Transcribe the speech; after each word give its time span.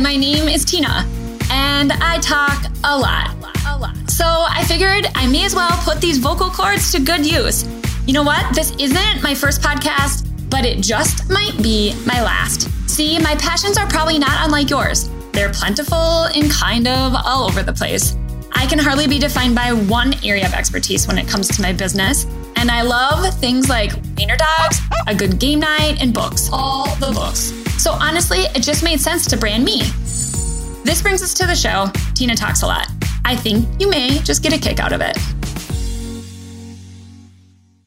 My 0.00 0.16
name 0.16 0.48
is 0.48 0.66
Tena, 0.66 1.06
and 1.50 1.92
I 1.92 2.18
talk 2.18 2.64
a 2.82 2.98
lot. 2.98 3.30
A 3.64 3.78
lot. 3.78 4.10
So 4.10 4.24
I 4.26 4.64
figured 4.66 5.06
I 5.14 5.28
may 5.28 5.44
as 5.44 5.54
well 5.54 5.70
put 5.84 6.00
these 6.00 6.18
vocal 6.18 6.50
cords 6.50 6.90
to 6.92 7.00
good 7.00 7.24
use. 7.24 7.64
You 8.04 8.12
know 8.12 8.24
what? 8.24 8.52
This 8.56 8.72
isn't 8.72 9.22
my 9.22 9.36
first 9.36 9.62
podcast, 9.62 10.26
but 10.50 10.64
it 10.64 10.80
just 10.80 11.30
might 11.30 11.56
be 11.62 11.94
my 12.04 12.20
last. 12.22 12.68
See, 12.90 13.20
my 13.20 13.36
passions 13.36 13.78
are 13.78 13.86
probably 13.86 14.18
not 14.18 14.44
unlike 14.44 14.68
yours. 14.68 15.08
They're 15.32 15.52
plentiful 15.52 16.24
and 16.24 16.50
kind 16.50 16.88
of 16.88 17.14
all 17.14 17.44
over 17.44 17.62
the 17.62 17.72
place. 17.72 18.16
I 18.52 18.66
can 18.66 18.80
hardly 18.80 19.06
be 19.06 19.20
defined 19.20 19.54
by 19.54 19.72
one 19.72 20.14
area 20.24 20.46
of 20.46 20.54
expertise 20.54 21.06
when 21.06 21.18
it 21.18 21.28
comes 21.28 21.46
to 21.56 21.62
my 21.62 21.72
business. 21.72 22.26
And 22.64 22.70
I 22.70 22.80
love 22.80 23.34
things 23.40 23.68
like 23.68 23.92
wiener 24.16 24.38
dogs, 24.38 24.80
a 25.06 25.14
good 25.14 25.38
game 25.38 25.60
night, 25.60 25.98
and 26.00 26.14
books. 26.14 26.48
All 26.50 26.86
the 26.96 27.12
books. 27.12 27.52
So 27.76 27.90
honestly, 27.90 28.38
it 28.38 28.62
just 28.62 28.82
made 28.82 29.02
sense 29.02 29.26
to 29.26 29.36
brand 29.36 29.66
me. 29.66 29.80
This 30.82 31.02
brings 31.02 31.22
us 31.22 31.34
to 31.34 31.46
the 31.46 31.54
show. 31.54 31.88
Tena 32.14 32.34
talks 32.34 32.62
a 32.62 32.66
lot. 32.66 32.88
I 33.26 33.36
think 33.36 33.68
you 33.78 33.90
may 33.90 34.18
just 34.20 34.42
get 34.42 34.54
a 34.54 34.58
kick 34.58 34.80
out 34.80 34.94
of 34.94 35.02
it. 35.02 35.14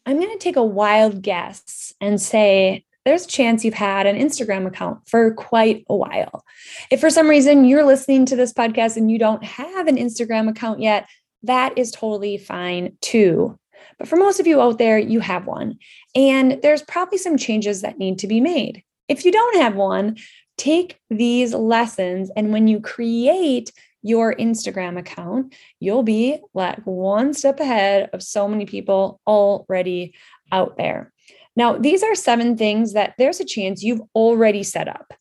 I'm 0.06 0.18
going 0.18 0.32
to 0.32 0.38
take 0.38 0.58
a 0.58 0.64
wild 0.64 1.24
guess 1.24 1.96
and 2.00 2.22
say 2.22 2.86
there's 3.04 3.26
a 3.26 3.30
chance 3.30 3.66
you've 3.66 3.74
had 3.74 4.06
an 4.06 4.16
Instagram 4.16 4.68
account 4.68 5.00
for 5.10 5.34
quite 5.34 5.86
a 5.90 5.96
while. 5.96 6.46
If 6.92 7.00
for 7.00 7.10
some 7.10 7.28
reason 7.28 7.66
you're 7.66 7.84
listening 7.84 8.28
to 8.28 8.36
this 8.36 8.54
podcast 8.54 8.96
and 8.96 9.10
you 9.10 9.18
don't 9.18 9.44
have 9.44 9.88
an 9.88 9.98
Instagram 9.98 10.48
account 10.48 10.82
yet, 10.82 11.10
that 11.42 11.76
is 11.80 11.90
totally 11.92 12.38
fine 12.38 12.96
too. 13.02 13.58
But 13.98 14.08
for 14.08 14.16
most 14.16 14.40
of 14.40 14.48
you 14.48 14.62
out 14.62 14.78
there, 14.78 15.00
you 15.00 15.20
have 15.20 15.48
one. 15.48 15.80
And 16.16 16.60
there's 16.62 16.84
probably 16.84 17.18
some 17.18 17.38
changes 17.38 17.82
that 17.82 17.98
need 17.98 18.20
to 18.20 18.28
be 18.28 18.42
made. 18.42 18.84
If 19.08 19.26
you 19.26 19.32
don't 19.32 19.62
have 19.62 19.76
one, 19.76 20.18
take 20.58 21.00
these 21.10 21.54
lessons. 21.54 22.30
And 22.36 22.52
when 22.52 22.68
you 22.68 22.80
create 22.80 23.72
your 24.04 24.36
Instagram 24.36 24.98
account, 24.98 25.54
you'll 25.80 26.04
be 26.04 26.40
like 26.54 26.80
one 26.84 27.34
step 27.34 27.60
ahead 27.60 28.10
of 28.14 28.24
so 28.24 28.48
many 28.48 28.66
people 28.66 29.20
already 29.26 30.14
out 30.52 30.78
there. 30.78 31.12
Now, 31.56 31.78
these 31.78 32.04
are 32.04 32.14
seven 32.14 32.56
things 32.56 32.94
that 32.94 33.16
there's 33.18 33.40
a 33.40 33.46
chance 33.46 33.84
you've 33.84 34.02
already 34.14 34.64
set 34.64 34.88
up. 34.88 35.14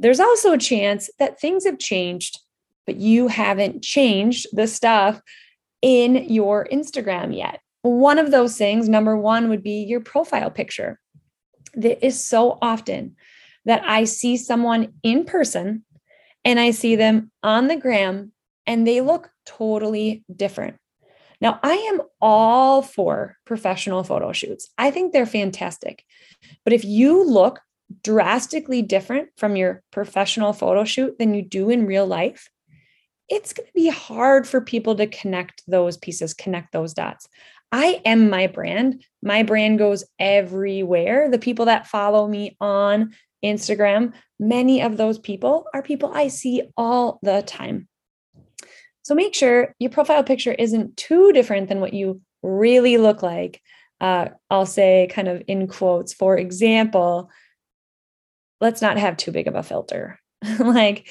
There's 0.00 0.20
also 0.20 0.52
a 0.52 0.58
chance 0.58 1.08
that 1.18 1.40
things 1.40 1.64
have 1.64 1.78
changed, 1.78 2.40
but 2.86 2.96
you 2.96 3.28
haven't 3.28 3.82
changed 3.82 4.48
the 4.52 4.66
stuff 4.66 5.20
in 5.80 6.28
your 6.28 6.66
Instagram 6.72 7.36
yet. 7.36 7.60
One 7.82 8.18
of 8.18 8.30
those 8.30 8.56
things, 8.56 8.88
number 8.88 9.16
one, 9.16 9.48
would 9.48 9.62
be 9.62 9.84
your 9.84 10.00
profile 10.00 10.50
picture. 10.50 10.98
That 11.74 12.04
is 12.04 12.22
so 12.22 12.58
often 12.60 13.16
that 13.64 13.82
I 13.84 14.04
see 14.04 14.36
someone 14.36 14.94
in 15.02 15.24
person 15.24 15.84
and 16.44 16.58
I 16.58 16.72
see 16.72 16.96
them 16.96 17.30
on 17.42 17.68
the 17.68 17.76
gram 17.76 18.32
and 18.66 18.86
they 18.86 19.00
look 19.00 19.30
totally 19.46 20.24
different. 20.34 20.76
Now, 21.40 21.58
I 21.62 21.72
am 21.72 22.02
all 22.20 22.82
for 22.82 23.36
professional 23.46 24.04
photo 24.04 24.32
shoots. 24.32 24.68
I 24.76 24.90
think 24.90 25.12
they're 25.12 25.26
fantastic. 25.26 26.04
But 26.64 26.74
if 26.74 26.84
you 26.84 27.24
look 27.24 27.60
drastically 28.04 28.82
different 28.82 29.30
from 29.36 29.56
your 29.56 29.82
professional 29.90 30.52
photo 30.52 30.84
shoot 30.84 31.18
than 31.18 31.34
you 31.34 31.42
do 31.42 31.70
in 31.70 31.86
real 31.86 32.06
life, 32.06 32.50
it's 33.28 33.52
going 33.52 33.66
to 33.66 33.72
be 33.72 33.88
hard 33.88 34.46
for 34.46 34.60
people 34.60 34.96
to 34.96 35.06
connect 35.06 35.62
those 35.66 35.96
pieces, 35.96 36.34
connect 36.34 36.72
those 36.72 36.92
dots. 36.92 37.28
I 37.72 38.00
am 38.04 38.30
my 38.30 38.46
brand. 38.46 39.04
My 39.22 39.42
brand 39.42 39.78
goes 39.78 40.04
everywhere. 40.18 41.30
The 41.30 41.38
people 41.38 41.66
that 41.66 41.86
follow 41.86 42.26
me 42.26 42.56
on 42.60 43.14
Instagram, 43.44 44.12
many 44.38 44.82
of 44.82 44.96
those 44.96 45.18
people 45.18 45.66
are 45.72 45.82
people 45.82 46.12
I 46.12 46.28
see 46.28 46.62
all 46.76 47.18
the 47.22 47.42
time. 47.42 47.88
So 49.02 49.14
make 49.14 49.34
sure 49.34 49.74
your 49.78 49.90
profile 49.90 50.24
picture 50.24 50.52
isn't 50.52 50.96
too 50.96 51.32
different 51.32 51.68
than 51.68 51.80
what 51.80 51.94
you 51.94 52.20
really 52.42 52.96
look 52.96 53.22
like. 53.22 53.60
Uh, 54.00 54.28
I'll 54.50 54.66
say, 54.66 55.08
kind 55.10 55.28
of 55.28 55.42
in 55.46 55.68
quotes, 55.68 56.12
for 56.12 56.36
example, 56.36 57.30
let's 58.60 58.82
not 58.82 58.98
have 58.98 59.16
too 59.16 59.30
big 59.30 59.46
of 59.46 59.54
a 59.54 59.62
filter. 59.62 60.18
like 60.58 61.08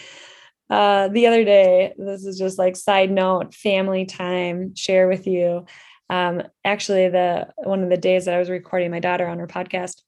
uh, 0.69 1.07
the 1.09 1.27
other 1.27 1.43
day, 1.43 1.93
this 1.97 2.25
is 2.25 2.37
just 2.37 2.57
like 2.57 2.75
side 2.75 3.11
note, 3.11 3.53
family 3.53 4.05
time, 4.05 4.75
share 4.75 5.07
with 5.07 5.27
you. 5.27 5.65
Um, 6.09 6.43
actually, 6.65 7.09
the 7.09 7.49
one 7.57 7.83
of 7.83 7.89
the 7.89 7.97
days 7.97 8.25
that 8.25 8.33
I 8.33 8.39
was 8.39 8.49
recording 8.49 8.91
my 8.91 8.99
daughter 8.99 9.27
on 9.27 9.39
her 9.39 9.47
podcast, 9.47 10.01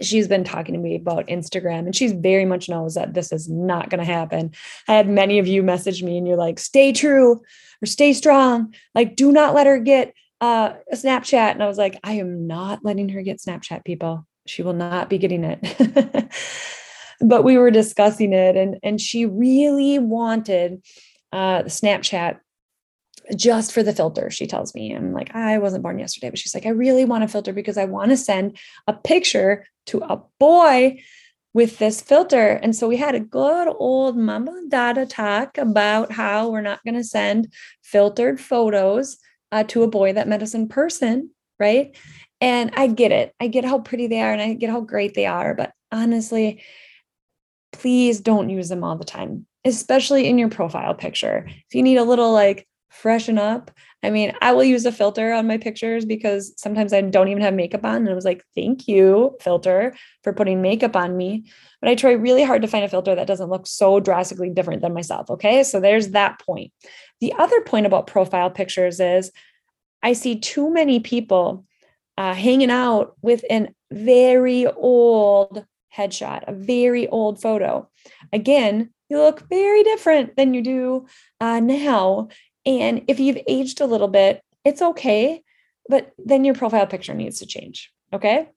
she's 0.00 0.28
been 0.28 0.44
talking 0.44 0.74
to 0.74 0.80
me 0.80 0.96
about 0.96 1.26
Instagram 1.26 1.80
and 1.80 1.94
she's 1.94 2.12
very 2.12 2.44
much 2.44 2.68
knows 2.68 2.94
that 2.94 3.14
this 3.14 3.32
is 3.32 3.48
not 3.48 3.90
going 3.90 3.98
to 3.98 4.10
happen. 4.10 4.52
I 4.88 4.94
had 4.94 5.08
many 5.08 5.38
of 5.38 5.46
you 5.46 5.62
message 5.62 6.02
me 6.02 6.16
and 6.16 6.26
you're 6.26 6.36
like, 6.36 6.58
stay 6.58 6.92
true 6.92 7.42
or 7.82 7.86
stay 7.86 8.12
strong. 8.12 8.74
Like, 8.94 9.16
do 9.16 9.32
not 9.32 9.54
let 9.54 9.66
her 9.66 9.78
get 9.78 10.14
uh, 10.40 10.74
a 10.90 10.96
Snapchat. 10.96 11.52
And 11.52 11.62
I 11.62 11.66
was 11.66 11.78
like, 11.78 11.98
I 12.02 12.14
am 12.14 12.46
not 12.46 12.84
letting 12.84 13.10
her 13.10 13.22
get 13.22 13.38
Snapchat, 13.38 13.84
people. 13.84 14.26
She 14.46 14.62
will 14.62 14.72
not 14.72 15.10
be 15.10 15.18
getting 15.18 15.44
it. 15.44 16.32
but 17.20 17.44
we 17.44 17.58
were 17.58 17.70
discussing 17.70 18.32
it 18.32 18.56
and, 18.56 18.78
and 18.82 19.00
she 19.00 19.26
really 19.26 19.98
wanted 19.98 20.82
uh, 21.32 21.62
Snapchat 21.62 22.40
just 23.36 23.72
for 23.72 23.82
the 23.82 23.92
filter, 23.92 24.30
she 24.30 24.46
tells 24.46 24.74
me. 24.74 24.94
I'm 24.94 25.12
like, 25.12 25.34
I 25.34 25.58
wasn't 25.58 25.82
born 25.82 25.98
yesterday, 25.98 26.30
but 26.30 26.38
she's 26.38 26.54
like, 26.54 26.66
I 26.66 26.70
really 26.70 27.04
want 27.04 27.24
a 27.24 27.28
filter 27.28 27.52
because 27.52 27.78
I 27.78 27.84
want 27.84 28.10
to 28.10 28.16
send 28.16 28.58
a 28.86 28.92
picture 28.92 29.66
to 29.86 29.98
a 29.98 30.22
boy 30.38 31.02
with 31.54 31.78
this 31.78 32.00
filter. 32.00 32.52
And 32.62 32.74
so 32.74 32.88
we 32.88 32.96
had 32.96 33.14
a 33.14 33.20
good 33.20 33.68
old 33.68 34.16
mama 34.16 34.62
dada 34.68 35.06
talk 35.06 35.58
about 35.58 36.12
how 36.12 36.48
we're 36.48 36.62
not 36.62 36.82
going 36.84 36.94
to 36.94 37.04
send 37.04 37.52
filtered 37.82 38.40
photos 38.40 39.18
uh, 39.50 39.64
to 39.64 39.82
a 39.82 39.88
boy 39.88 40.14
that 40.14 40.28
met 40.28 40.42
us 40.42 40.54
in 40.54 40.68
person, 40.68 41.30
right? 41.58 41.96
And 42.40 42.70
I 42.74 42.86
get 42.86 43.12
it. 43.12 43.34
I 43.38 43.48
get 43.48 43.64
how 43.64 43.80
pretty 43.80 44.06
they 44.06 44.20
are 44.20 44.32
and 44.32 44.40
I 44.40 44.54
get 44.54 44.70
how 44.70 44.80
great 44.80 45.14
they 45.14 45.26
are. 45.26 45.54
But 45.54 45.72
honestly, 45.92 46.62
please 47.72 48.20
don't 48.20 48.48
use 48.48 48.68
them 48.68 48.82
all 48.82 48.96
the 48.96 49.04
time, 49.04 49.46
especially 49.64 50.26
in 50.26 50.38
your 50.38 50.48
profile 50.48 50.94
picture. 50.94 51.46
If 51.48 51.74
you 51.74 51.82
need 51.82 51.98
a 51.98 52.04
little 52.04 52.32
like 52.32 52.66
freshen 52.92 53.38
up. 53.38 53.70
I 54.02 54.10
mean, 54.10 54.32
I 54.42 54.52
will 54.52 54.64
use 54.64 54.84
a 54.84 54.92
filter 54.92 55.32
on 55.32 55.46
my 55.46 55.56
pictures 55.56 56.04
because 56.04 56.52
sometimes 56.56 56.92
I 56.92 57.00
don't 57.00 57.28
even 57.28 57.42
have 57.42 57.54
makeup 57.54 57.84
on. 57.84 57.96
And 57.96 58.10
I 58.10 58.14
was 58.14 58.24
like, 58.24 58.44
thank 58.54 58.86
you, 58.86 59.36
filter, 59.40 59.94
for 60.22 60.32
putting 60.32 60.60
makeup 60.60 60.94
on 60.94 61.16
me. 61.16 61.44
But 61.80 61.88
I 61.88 61.94
try 61.94 62.12
really 62.12 62.44
hard 62.44 62.62
to 62.62 62.68
find 62.68 62.84
a 62.84 62.88
filter 62.88 63.14
that 63.14 63.26
doesn't 63.26 63.48
look 63.48 63.66
so 63.66 63.98
drastically 63.98 64.50
different 64.50 64.82
than 64.82 64.92
myself. 64.92 65.30
Okay. 65.30 65.64
So 65.64 65.80
there's 65.80 66.10
that 66.10 66.38
point. 66.40 66.70
The 67.20 67.32
other 67.38 67.60
point 67.62 67.86
about 67.86 68.06
profile 68.06 68.50
pictures 68.50 69.00
is 69.00 69.32
I 70.02 70.12
see 70.12 70.38
too 70.38 70.70
many 70.70 71.00
people 71.00 71.64
uh, 72.18 72.34
hanging 72.34 72.70
out 72.70 73.16
with 73.22 73.44
an 73.48 73.74
very 73.90 74.66
old 74.66 75.64
headshot, 75.96 76.44
a 76.46 76.52
very 76.52 77.08
old 77.08 77.40
photo. 77.40 77.88
Again, 78.32 78.90
you 79.08 79.18
look 79.18 79.46
very 79.48 79.82
different 79.82 80.36
than 80.36 80.54
you 80.54 80.62
do 80.62 81.06
uh, 81.40 81.60
now. 81.60 82.28
And 82.64 83.02
if 83.08 83.20
you've 83.20 83.42
aged 83.46 83.80
a 83.80 83.86
little 83.86 84.08
bit, 84.08 84.42
it's 84.64 84.82
okay, 84.82 85.42
but 85.88 86.12
then 86.18 86.44
your 86.44 86.54
profile 86.54 86.86
picture 86.86 87.14
needs 87.14 87.38
to 87.40 87.46
change. 87.46 87.92
Okay. 88.12 88.48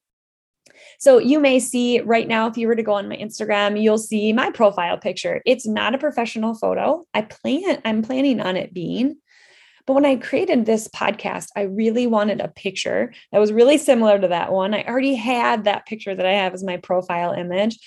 So 1.00 1.18
you 1.18 1.40
may 1.40 1.60
see 1.60 2.00
right 2.02 2.28
now, 2.28 2.48
if 2.48 2.58
you 2.58 2.68
were 2.68 2.76
to 2.76 2.84
go 2.84 2.94
on 2.94 3.10
my 3.10 3.18
Instagram, 3.18 3.82
you'll 3.82 3.98
see 3.98 4.34
my 4.34 4.52
profile 4.52 4.98
picture. 4.98 5.42
It's 5.46 5.68
not 5.68 5.96
a 5.96 6.00
professional 6.00 6.54
photo. 6.54 7.06
I 7.14 7.24
plan, 7.24 7.82
I'm 7.86 8.02
planning 8.02 8.40
on 8.40 8.58
it 8.58 8.74
being. 8.74 9.18
But 9.86 9.94
when 9.94 10.06
I 10.06 10.16
created 10.16 10.66
this 10.66 10.88
podcast, 10.88 11.50
I 11.56 11.62
really 11.62 12.08
wanted 12.08 12.42
a 12.42 12.48
picture 12.48 13.14
that 13.32 13.40
was 13.40 13.54
really 13.54 13.78
similar 13.78 14.20
to 14.20 14.30
that 14.30 14.52
one. 14.52 14.74
I 14.74 14.84
already 14.84 15.16
had 15.16 15.66
that 15.66 15.86
picture 15.86 16.16
that 16.16 16.26
I 16.26 16.34
have 16.34 16.54
as 16.54 16.64
my 16.64 16.78
profile 16.78 17.34
image. 17.34 17.78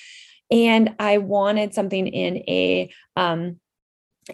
And 0.50 0.94
I 0.98 1.18
wanted 1.18 1.74
something 1.74 2.06
in 2.06 2.36
a 2.48 2.90
um, 3.16 3.58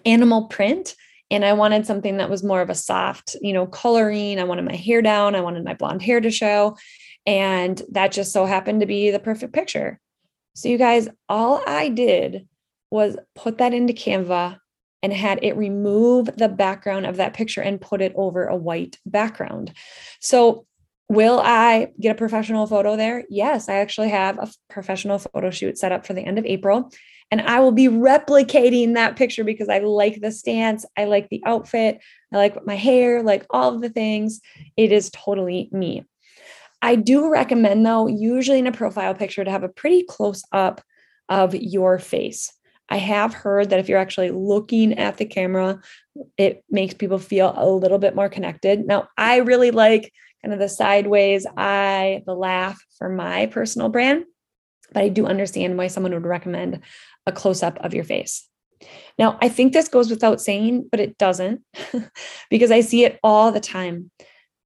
animal 0.04 0.48
print 0.48 0.94
and 1.30 1.44
I 1.44 1.52
wanted 1.52 1.86
something 1.86 2.18
that 2.18 2.30
was 2.30 2.42
more 2.42 2.60
of 2.60 2.70
a 2.70 2.74
soft, 2.74 3.36
you 3.40 3.52
know, 3.52 3.66
coloring. 3.66 4.38
I 4.38 4.44
wanted 4.44 4.64
my 4.64 4.76
hair 4.76 5.02
down. 5.02 5.34
I 5.34 5.40
wanted 5.40 5.64
my 5.64 5.74
blonde 5.74 6.02
hair 6.02 6.20
to 6.20 6.30
show. 6.30 6.76
And 7.26 7.80
that 7.92 8.12
just 8.12 8.32
so 8.32 8.44
happened 8.44 8.80
to 8.80 8.86
be 8.86 9.10
the 9.10 9.18
perfect 9.18 9.52
picture. 9.52 9.98
So, 10.54 10.68
you 10.68 10.78
guys, 10.78 11.08
all 11.28 11.62
I 11.66 11.88
did 11.88 12.46
was 12.90 13.16
put 13.34 13.58
that 13.58 13.74
into 13.74 13.92
Canva 13.92 14.58
and 15.02 15.12
had 15.12 15.40
it 15.42 15.56
remove 15.56 16.30
the 16.36 16.48
background 16.48 17.06
of 17.06 17.16
that 17.16 17.34
picture 17.34 17.60
and 17.60 17.80
put 17.80 18.00
it 18.00 18.12
over 18.14 18.46
a 18.46 18.56
white 18.56 18.98
background. 19.04 19.72
So, 20.20 20.66
will 21.08 21.40
I 21.40 21.88
get 22.00 22.12
a 22.12 22.18
professional 22.18 22.66
photo 22.66 22.96
there? 22.96 23.24
Yes, 23.28 23.68
I 23.68 23.74
actually 23.74 24.10
have 24.10 24.38
a 24.38 24.50
professional 24.70 25.18
photo 25.18 25.50
shoot 25.50 25.78
set 25.78 25.92
up 25.92 26.06
for 26.06 26.14
the 26.14 26.22
end 26.22 26.38
of 26.38 26.46
April. 26.46 26.90
And 27.30 27.40
I 27.40 27.60
will 27.60 27.72
be 27.72 27.88
replicating 27.88 28.94
that 28.94 29.16
picture 29.16 29.44
because 29.44 29.68
I 29.68 29.78
like 29.78 30.20
the 30.20 30.30
stance, 30.30 30.84
I 30.96 31.04
like 31.04 31.28
the 31.30 31.42
outfit, 31.44 32.00
I 32.32 32.36
like 32.36 32.66
my 32.66 32.76
hair, 32.76 33.22
like 33.22 33.46
all 33.50 33.74
of 33.74 33.80
the 33.80 33.88
things. 33.88 34.40
It 34.76 34.92
is 34.92 35.10
totally 35.10 35.68
me. 35.72 36.04
I 36.82 36.96
do 36.96 37.30
recommend, 37.30 37.84
though, 37.84 38.06
usually 38.06 38.58
in 38.58 38.66
a 38.66 38.72
profile 38.72 39.14
picture, 39.14 39.42
to 39.42 39.50
have 39.50 39.64
a 39.64 39.70
pretty 39.70 40.04
close 40.04 40.42
up 40.52 40.82
of 41.30 41.54
your 41.54 41.98
face. 41.98 42.52
I 42.90 42.98
have 42.98 43.32
heard 43.32 43.70
that 43.70 43.80
if 43.80 43.88
you're 43.88 43.98
actually 43.98 44.30
looking 44.30 44.98
at 44.98 45.16
the 45.16 45.24
camera, 45.24 45.80
it 46.36 46.62
makes 46.70 46.92
people 46.92 47.18
feel 47.18 47.54
a 47.56 47.66
little 47.66 47.98
bit 47.98 48.14
more 48.14 48.28
connected. 48.28 48.86
Now, 48.86 49.08
I 49.16 49.38
really 49.38 49.70
like 49.70 50.12
kind 50.44 50.52
of 50.52 50.60
the 50.60 50.68
sideways 50.68 51.46
eye, 51.56 52.22
the 52.26 52.34
laugh 52.34 52.78
for 52.98 53.08
my 53.08 53.46
personal 53.46 53.88
brand, 53.88 54.24
but 54.92 55.02
I 55.02 55.08
do 55.08 55.24
understand 55.24 55.78
why 55.78 55.86
someone 55.86 56.12
would 56.12 56.26
recommend 56.26 56.80
a 57.26 57.32
close 57.32 57.62
up 57.62 57.78
of 57.80 57.94
your 57.94 58.04
face. 58.04 58.46
Now, 59.18 59.38
I 59.40 59.48
think 59.48 59.72
this 59.72 59.88
goes 59.88 60.10
without 60.10 60.42
saying, 60.42 60.88
but 60.90 61.00
it 61.00 61.16
doesn't 61.16 61.62
because 62.50 62.70
I 62.70 62.82
see 62.82 63.04
it 63.04 63.18
all 63.22 63.52
the 63.52 63.60
time. 63.60 64.10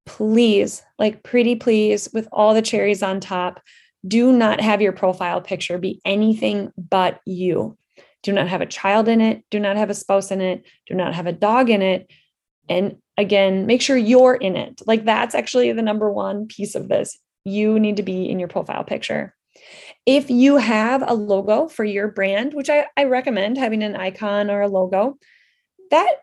Please, 0.05 0.83
like 0.97 1.23
pretty 1.23 1.55
please, 1.55 2.09
with 2.13 2.27
all 2.33 2.53
the 2.53 2.61
cherries 2.61 3.01
on 3.01 3.21
top, 3.21 3.61
do 4.05 4.33
not 4.33 4.59
have 4.59 4.81
your 4.81 4.91
profile 4.91 5.39
picture 5.39 5.77
be 5.77 6.01
anything 6.03 6.73
but 6.77 7.21
you. 7.25 7.77
Do 8.23 8.33
not 8.33 8.49
have 8.49 8.59
a 8.59 8.65
child 8.65 9.07
in 9.07 9.21
it. 9.21 9.43
Do 9.49 9.61
not 9.61 9.77
have 9.77 9.89
a 9.89 9.93
spouse 9.93 10.29
in 10.29 10.41
it. 10.41 10.65
Do 10.87 10.93
not 10.93 11.13
have 11.13 11.27
a 11.27 11.31
dog 11.31 11.69
in 11.69 11.81
it. 11.81 12.11
And 12.69 12.97
again, 13.17 13.65
make 13.65 13.81
sure 13.81 13.97
you're 13.97 14.35
in 14.35 14.55
it. 14.55 14.81
Like 14.85 15.05
that's 15.05 15.35
actually 15.35 15.71
the 15.73 15.81
number 15.81 16.11
one 16.11 16.47
piece 16.47 16.75
of 16.75 16.87
this. 16.87 17.17
You 17.43 17.79
need 17.79 17.97
to 17.97 18.03
be 18.03 18.29
in 18.29 18.39
your 18.39 18.47
profile 18.47 18.83
picture. 18.83 19.35
If 20.05 20.29
you 20.29 20.57
have 20.57 21.03
a 21.05 21.13
logo 21.13 21.67
for 21.67 21.83
your 21.83 22.07
brand, 22.07 22.53
which 22.53 22.69
I, 22.69 22.85
I 22.95 23.05
recommend 23.05 23.57
having 23.57 23.83
an 23.83 23.95
icon 23.95 24.49
or 24.49 24.61
a 24.61 24.67
logo, 24.67 25.17
that 25.91 26.21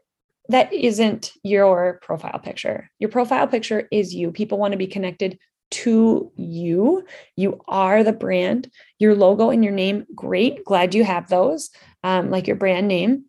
that 0.49 0.73
isn't 0.73 1.33
your 1.43 1.99
profile 2.03 2.39
picture. 2.39 2.91
Your 3.01 3.11
profile 3.11 3.49
picture 3.49 3.89
is 3.91 4.15
you. 4.15 4.31
People 4.31 4.59
want 4.59 4.73
to 4.73 4.79
be 4.79 4.87
connected 4.87 5.39
to 5.73 6.31
you. 6.37 7.05
You 7.35 7.61
are 7.67 8.05
the 8.05 8.13
brand. 8.13 8.71
Your 8.99 9.15
logo 9.15 9.51
and 9.51 9.65
your 9.65 9.73
name, 9.73 10.07
great. 10.15 10.65
Glad 10.65 10.95
you 10.95 11.03
have 11.03 11.29
those, 11.29 11.71
um, 12.05 12.31
like 12.31 12.47
your 12.47 12.57
brand 12.57 12.87
name. 12.87 13.25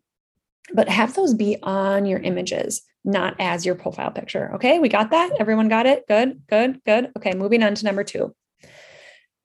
But 0.72 0.88
have 0.88 1.14
those 1.14 1.34
be 1.34 1.56
on 1.62 2.06
your 2.06 2.20
images, 2.20 2.82
not 3.04 3.36
as 3.38 3.64
your 3.64 3.74
profile 3.74 4.10
picture. 4.10 4.54
Okay, 4.54 4.78
we 4.78 4.88
got 4.88 5.10
that? 5.10 5.32
Everyone 5.40 5.68
got 5.68 5.86
it? 5.86 6.06
Good, 6.08 6.42
good, 6.48 6.80
good. 6.84 7.10
Okay, 7.16 7.34
moving 7.34 7.62
on 7.62 7.74
to 7.74 7.84
number 7.84 8.04
two. 8.04 8.34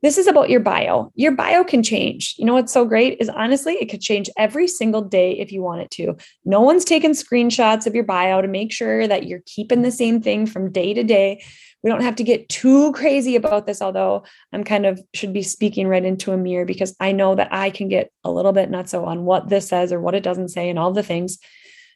This 0.03 0.17
is 0.17 0.27
about 0.27 0.49
your 0.49 0.59
bio. 0.59 1.13
Your 1.15 1.31
bio 1.31 1.63
can 1.63 1.81
change. 1.81 2.35
You 2.37 2.43
know 2.43 2.55
what's 2.55 2.73
so 2.73 2.83
great 2.83 3.21
is 3.21 3.29
honestly, 3.29 3.75
it 3.75 3.89
could 3.89 4.01
change 4.01 4.29
every 4.37 4.67
single 4.67 5.01
day 5.01 5.31
if 5.39 5.49
you 5.49 5.61
want 5.61 5.79
it 5.79 5.91
to. 5.91 6.17
No 6.43 6.59
one's 6.59 6.83
taking 6.83 7.11
screenshots 7.11 7.87
of 7.87 7.95
your 7.95 8.03
bio 8.03 8.41
to 8.41 8.47
make 8.49 8.73
sure 8.73 9.07
that 9.07 9.27
you're 9.27 9.43
keeping 9.45 9.81
the 9.81 9.91
same 9.91 10.21
thing 10.21 10.45
from 10.45 10.73
day 10.73 10.93
to 10.93 11.03
day. 11.05 11.41
We 11.83 11.89
don't 11.89 12.01
have 12.01 12.17
to 12.17 12.23
get 12.23 12.49
too 12.49 12.91
crazy 12.91 13.37
about 13.37 13.65
this, 13.65 13.81
although 13.81 14.25
I'm 14.51 14.65
kind 14.65 14.85
of 14.85 15.01
should 15.13 15.31
be 15.31 15.41
speaking 15.41 15.87
right 15.87 16.03
into 16.03 16.33
a 16.33 16.37
mirror 16.37 16.65
because 16.65 16.93
I 16.99 17.13
know 17.13 17.35
that 17.35 17.53
I 17.53 17.69
can 17.69 17.87
get 17.87 18.11
a 18.25 18.31
little 18.31 18.51
bit 18.51 18.69
nuts 18.69 18.93
on 18.93 19.23
what 19.23 19.47
this 19.47 19.69
says 19.69 19.93
or 19.93 20.01
what 20.01 20.15
it 20.15 20.23
doesn't 20.23 20.49
say 20.49 20.69
and 20.69 20.77
all 20.77 20.91
the 20.91 21.01
things. 21.01 21.39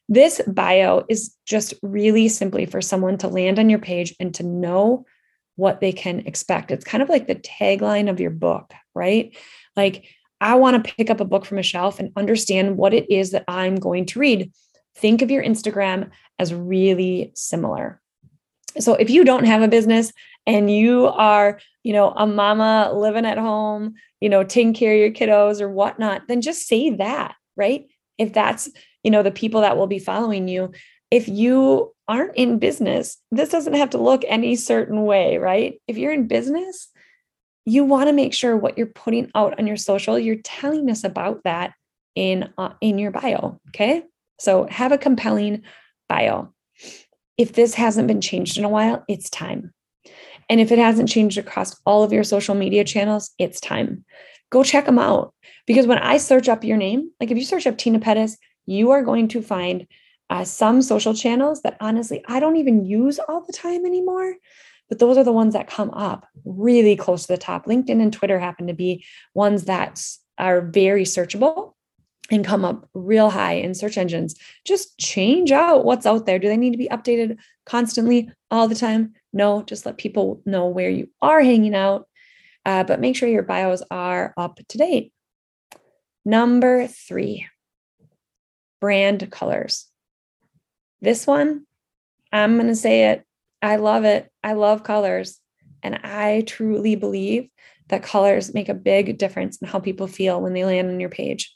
This 0.09 0.41
bio 0.47 1.05
is 1.09 1.35
just 1.45 1.73
really 1.81 2.29
simply 2.29 2.65
for 2.65 2.81
someone 2.81 3.17
to 3.19 3.27
land 3.27 3.59
on 3.59 3.69
your 3.69 3.79
page 3.79 4.15
and 4.19 4.33
to 4.35 4.43
know 4.43 5.05
what 5.55 5.81
they 5.81 5.91
can 5.91 6.19
expect. 6.21 6.71
It's 6.71 6.85
kind 6.85 7.01
of 7.01 7.09
like 7.09 7.27
the 7.27 7.35
tagline 7.35 8.09
of 8.09 8.19
your 8.19 8.31
book, 8.31 8.73
right? 8.95 9.35
Like, 9.75 10.05
I 10.39 10.55
want 10.55 10.83
to 10.83 10.93
pick 10.93 11.09
up 11.09 11.19
a 11.19 11.25
book 11.25 11.45
from 11.45 11.57
a 11.57 11.63
shelf 11.63 11.99
and 11.99 12.11
understand 12.15 12.77
what 12.77 12.93
it 12.93 13.11
is 13.11 13.31
that 13.31 13.43
I'm 13.47 13.75
going 13.75 14.05
to 14.07 14.19
read. 14.19 14.51
Think 14.95 15.21
of 15.21 15.31
your 15.31 15.43
Instagram 15.43 16.11
as 16.39 16.53
really 16.53 17.31
similar. 17.35 17.99
So 18.79 18.93
if 18.93 19.09
you 19.09 19.23
don't 19.23 19.45
have 19.45 19.63
a 19.63 19.67
business 19.67 20.13
and 20.45 20.71
you 20.71 21.07
are, 21.07 21.59
you 21.83 21.91
know, 21.91 22.11
a 22.11 22.27
mama 22.27 22.91
living 22.93 23.25
at 23.25 23.39
home, 23.39 23.95
you 24.21 24.29
know, 24.29 24.43
taking 24.43 24.73
care 24.73 24.93
of 24.93 24.99
your 24.99 25.11
kiddos 25.11 25.59
or 25.59 25.69
whatnot, 25.69 26.27
then 26.27 26.41
just 26.41 26.67
say 26.67 26.91
that, 26.91 27.35
right? 27.55 27.87
If 28.19 28.33
that's, 28.33 28.69
you 29.03 29.11
know, 29.11 29.23
the 29.23 29.31
people 29.31 29.61
that 29.61 29.77
will 29.77 29.87
be 29.87 29.99
following 29.99 30.47
you. 30.47 30.71
If 31.09 31.27
you 31.27 31.93
aren't 32.07 32.35
in 32.35 32.59
business, 32.59 33.17
this 33.31 33.49
doesn't 33.49 33.73
have 33.73 33.91
to 33.91 33.97
look 33.97 34.23
any 34.27 34.55
certain 34.55 35.03
way, 35.03 35.37
right? 35.37 35.79
If 35.87 35.97
you're 35.97 36.13
in 36.13 36.27
business, 36.27 36.89
you 37.65 37.83
want 37.83 38.07
to 38.07 38.13
make 38.13 38.33
sure 38.33 38.55
what 38.55 38.77
you're 38.77 38.87
putting 38.87 39.29
out 39.35 39.59
on 39.59 39.67
your 39.67 39.77
social, 39.77 40.17
you're 40.17 40.37
telling 40.37 40.89
us 40.89 41.03
about 41.03 41.43
that 41.43 41.73
in 42.15 42.49
uh, 42.57 42.73
in 42.81 42.97
your 42.97 43.11
bio, 43.11 43.59
okay? 43.69 44.03
So 44.39 44.67
have 44.69 44.91
a 44.91 44.97
compelling 44.97 45.63
bio. 46.07 46.53
If 47.37 47.53
this 47.53 47.73
hasn't 47.73 48.07
been 48.07 48.21
changed 48.21 48.57
in 48.57 48.63
a 48.63 48.69
while, 48.69 49.03
it's 49.07 49.29
time. 49.29 49.73
And 50.49 50.61
if 50.61 50.71
it 50.71 50.79
hasn't 50.79 51.09
changed 51.09 51.37
across 51.37 51.75
all 51.85 52.03
of 52.03 52.13
your 52.13 52.23
social 52.23 52.55
media 52.55 52.83
channels, 52.83 53.31
it's 53.37 53.59
time. 53.59 54.05
Go 54.49 54.63
check 54.63 54.85
them 54.85 54.99
out. 54.99 55.33
Because 55.65 55.85
when 55.85 55.97
I 55.97 56.17
search 56.17 56.47
up 56.47 56.63
your 56.63 56.77
name, 56.77 57.11
like 57.19 57.31
if 57.31 57.37
you 57.37 57.43
search 57.43 57.67
up 57.67 57.77
Tena 57.77 58.01
Pettis, 58.01 58.37
you 58.67 58.91
are 58.91 59.01
going 59.01 59.27
to 59.29 59.41
find 59.41 59.87
uh, 60.29 60.43
some 60.43 60.81
social 60.83 61.15
channels 61.15 61.61
that 61.63 61.77
honestly 61.79 62.23
I 62.27 62.39
don't 62.39 62.57
even 62.57 62.85
use 62.85 63.17
all 63.17 63.41
the 63.41 63.53
time 63.53 63.85
anymore. 63.85 64.35
But 64.89 64.99
those 64.99 65.17
are 65.17 65.23
the 65.23 65.33
ones 65.33 65.53
that 65.53 65.67
come 65.67 65.89
up 65.91 66.27
really 66.45 66.95
close 66.95 67.23
to 67.23 67.33
the 67.33 67.37
top. 67.37 67.65
LinkedIn 67.65 68.01
and 68.01 68.13
Twitter 68.13 68.39
happen 68.39 68.67
to 68.67 68.73
be 68.73 69.03
ones 69.33 69.65
that 69.65 70.01
are 70.37 70.61
very 70.61 71.03
searchable 71.03 71.73
and 72.29 72.45
come 72.45 72.65
up 72.65 72.87
real 72.93 73.29
high 73.29 73.53
in 73.53 73.73
search 73.73 73.97
engines. 73.97 74.35
Just 74.65 74.97
change 74.97 75.51
out 75.51 75.85
what's 75.85 76.05
out 76.05 76.25
there. 76.25 76.39
Do 76.39 76.47
they 76.47 76.57
need 76.57 76.71
to 76.71 76.77
be 76.77 76.89
updated 76.89 77.37
constantly 77.65 78.29
all 78.51 78.67
the 78.67 78.75
time? 78.75 79.13
No, 79.33 79.63
just 79.63 79.85
let 79.85 79.97
people 79.97 80.41
know 80.45 80.67
where 80.67 80.89
you 80.89 81.09
are 81.21 81.41
hanging 81.41 81.75
out, 81.75 82.07
uh, 82.65 82.83
but 82.83 82.99
make 82.99 83.15
sure 83.15 83.29
your 83.29 83.43
bios 83.43 83.83
are 83.91 84.33
up 84.37 84.59
to 84.69 84.77
date. 84.77 85.13
Number 86.25 86.87
three, 86.87 87.47
brand 88.79 89.29
colors. 89.31 89.87
This 91.01 91.27
one, 91.27 91.65
I'm 92.31 92.55
going 92.55 92.67
to 92.67 92.75
say 92.75 93.11
it. 93.11 93.23
I 93.61 93.77
love 93.77 94.03
it. 94.03 94.31
I 94.43 94.53
love 94.53 94.83
colors. 94.83 95.39
And 95.83 95.95
I 96.03 96.43
truly 96.45 96.95
believe 96.95 97.49
that 97.89 98.03
colors 98.03 98.53
make 98.53 98.69
a 98.69 98.73
big 98.73 99.17
difference 99.17 99.57
in 99.57 99.67
how 99.67 99.79
people 99.79 100.07
feel 100.07 100.41
when 100.41 100.53
they 100.53 100.65
land 100.65 100.89
on 100.89 100.99
your 100.99 101.09
page. 101.09 101.55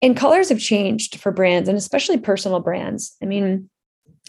And 0.00 0.16
colors 0.16 0.48
have 0.48 0.60
changed 0.60 1.16
for 1.16 1.32
brands 1.32 1.68
and 1.68 1.76
especially 1.76 2.18
personal 2.18 2.60
brands. 2.60 3.16
I 3.22 3.26
mean, 3.26 3.68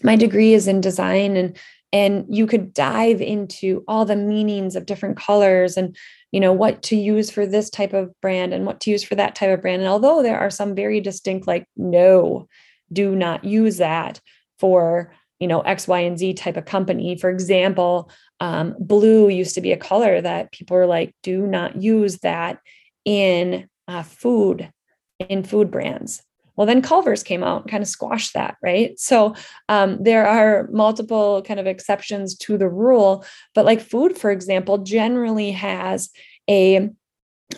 my 0.03 0.15
degree 0.15 0.53
is 0.53 0.67
in 0.67 0.81
design 0.81 1.37
and 1.37 1.57
and 1.91 2.25
you 2.29 2.45
could 2.45 2.73
dive 2.73 3.21
into 3.21 3.83
all 3.87 4.05
the 4.05 4.15
meanings 4.15 4.75
of 4.75 4.85
different 4.85 5.17
colors 5.17 5.77
and 5.77 5.95
you 6.31 6.39
know 6.39 6.53
what 6.53 6.83
to 6.83 6.95
use 6.95 7.31
for 7.31 7.45
this 7.45 7.69
type 7.69 7.93
of 7.93 8.13
brand 8.21 8.53
and 8.53 8.65
what 8.65 8.79
to 8.81 8.91
use 8.91 9.03
for 9.03 9.15
that 9.15 9.35
type 9.35 9.49
of 9.49 9.61
brand. 9.61 9.81
And 9.81 9.89
although 9.89 10.21
there 10.21 10.39
are 10.39 10.51
some 10.51 10.75
very 10.75 11.01
distinct 11.01 11.47
like 11.47 11.65
no 11.75 12.47
do 12.91 13.15
not 13.15 13.43
use 13.43 13.77
that 13.77 14.19
for 14.59 15.13
you 15.39 15.47
know 15.47 15.61
x 15.61 15.87
y 15.87 16.01
and 16.01 16.19
z 16.19 16.33
type 16.33 16.57
of 16.57 16.65
company. 16.65 17.17
For 17.17 17.29
example 17.29 18.11
um, 18.39 18.75
blue 18.79 19.27
used 19.27 19.55
to 19.55 19.61
be 19.61 19.71
a 19.71 19.77
color 19.77 20.21
that 20.21 20.51
people 20.51 20.77
were 20.77 20.85
like 20.85 21.15
do 21.23 21.45
not 21.45 21.81
use 21.81 22.19
that 22.19 22.59
in 23.05 23.67
uh, 23.87 24.03
food 24.03 24.71
in 25.17 25.43
food 25.43 25.71
brands 25.71 26.23
well 26.59 26.65
then 26.65 26.81
culver's 26.81 27.23
came 27.23 27.41
out 27.41 27.61
and 27.61 27.71
kind 27.71 27.81
of 27.81 27.87
squashed 27.87 28.33
that 28.33 28.57
right? 28.61 28.99
So 28.99 29.33
um, 29.69 30.03
there 30.03 30.27
are 30.27 30.67
multiple 30.73 31.41
kind 31.41 31.57
of 31.57 31.67
exceptions 31.67 32.35
to 32.39 32.57
the 32.57 32.67
rule 32.67 33.25
but 33.55 33.63
like 33.63 33.79
food 33.79 34.17
for 34.17 34.29
example 34.29 34.79
generally 34.79 35.51
has 35.51 36.09
a 36.49 36.89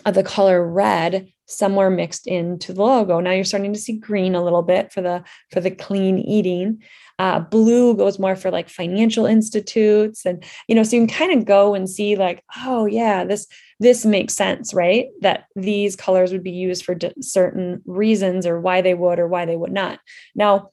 uh, 0.04 0.10
the 0.10 0.22
color 0.22 0.66
red 0.66 1.28
somewhere 1.46 1.90
mixed 1.90 2.26
into 2.26 2.72
the 2.72 2.82
logo. 2.82 3.20
Now 3.20 3.32
you're 3.32 3.44
starting 3.44 3.72
to 3.72 3.78
see 3.78 3.98
green 3.98 4.34
a 4.34 4.42
little 4.42 4.62
bit 4.62 4.92
for 4.92 5.02
the 5.02 5.24
for 5.50 5.60
the 5.60 5.70
clean 5.70 6.18
eating. 6.18 6.82
Uh, 7.18 7.40
blue 7.40 7.94
goes 7.94 8.18
more 8.18 8.34
for 8.34 8.50
like 8.50 8.68
financial 8.68 9.26
institutes, 9.26 10.24
and 10.24 10.42
you 10.66 10.74
know, 10.74 10.82
so 10.82 10.96
you 10.96 11.06
can 11.06 11.14
kind 11.14 11.38
of 11.38 11.44
go 11.44 11.74
and 11.74 11.88
see 11.88 12.16
like, 12.16 12.42
oh 12.64 12.86
yeah, 12.86 13.24
this 13.24 13.46
this 13.80 14.04
makes 14.04 14.34
sense, 14.34 14.72
right? 14.72 15.08
That 15.20 15.44
these 15.54 15.94
colors 15.94 16.32
would 16.32 16.42
be 16.42 16.52
used 16.52 16.84
for 16.84 16.96
certain 17.20 17.82
reasons, 17.84 18.46
or 18.46 18.60
why 18.60 18.80
they 18.80 18.94
would, 18.94 19.18
or 19.18 19.28
why 19.28 19.44
they 19.44 19.56
would 19.56 19.72
not. 19.72 20.00
Now, 20.34 20.70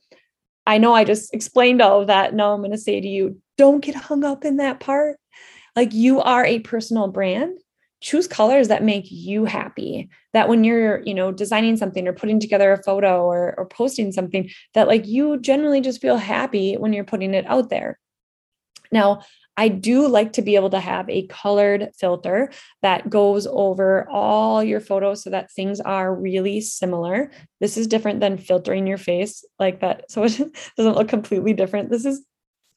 I 0.65 0.77
know 0.77 0.93
I 0.93 1.03
just 1.03 1.33
explained 1.33 1.81
all 1.81 2.01
of 2.01 2.07
that. 2.07 2.33
Now 2.33 2.53
I'm 2.53 2.61
going 2.61 2.71
to 2.71 2.77
say 2.77 3.01
to 3.01 3.07
you, 3.07 3.41
don't 3.57 3.81
get 3.81 3.95
hung 3.95 4.23
up 4.23 4.45
in 4.45 4.57
that 4.57 4.79
part. 4.79 5.17
Like 5.75 5.93
you 5.93 6.21
are 6.21 6.45
a 6.45 6.59
personal 6.59 7.07
brand 7.07 7.59
choose 8.01 8.27
colors 8.27 8.67
that 8.69 8.83
make 8.83 9.05
you 9.09 9.45
happy 9.45 10.09
that 10.33 10.47
when 10.47 10.63
you're 10.63 11.01
you 11.03 11.13
know 11.13 11.31
designing 11.31 11.75
something 11.75 12.07
or 12.07 12.13
putting 12.13 12.39
together 12.39 12.71
a 12.71 12.83
photo 12.83 13.25
or, 13.25 13.53
or 13.57 13.65
posting 13.65 14.11
something 14.11 14.49
that 14.73 14.87
like 14.87 15.05
you 15.05 15.39
generally 15.39 15.81
just 15.81 16.01
feel 16.01 16.17
happy 16.17 16.75
when 16.75 16.93
you're 16.93 17.03
putting 17.03 17.33
it 17.33 17.45
out 17.47 17.69
there 17.69 17.99
now 18.91 19.21
I 19.59 19.67
do 19.67 20.07
like 20.07 20.31
to 20.33 20.41
be 20.41 20.55
able 20.55 20.69
to 20.69 20.79
have 20.79 21.09
a 21.09 21.27
colored 21.27 21.89
filter 21.99 22.49
that 22.81 23.09
goes 23.09 23.45
over 23.45 24.07
all 24.09 24.63
your 24.63 24.79
photos 24.79 25.21
so 25.21 25.31
that 25.31 25.51
things 25.51 25.81
are 25.81 26.15
really 26.15 26.61
similar. 26.61 27.29
This 27.59 27.75
is 27.75 27.85
different 27.85 28.21
than 28.21 28.37
filtering 28.37 28.87
your 28.87 28.97
face 28.97 29.43
like 29.59 29.81
that. 29.81 30.09
So 30.09 30.23
it 30.23 30.55
doesn't 30.77 30.95
look 30.95 31.09
completely 31.09 31.51
different. 31.51 31.89
This 31.89 32.05
is 32.05 32.23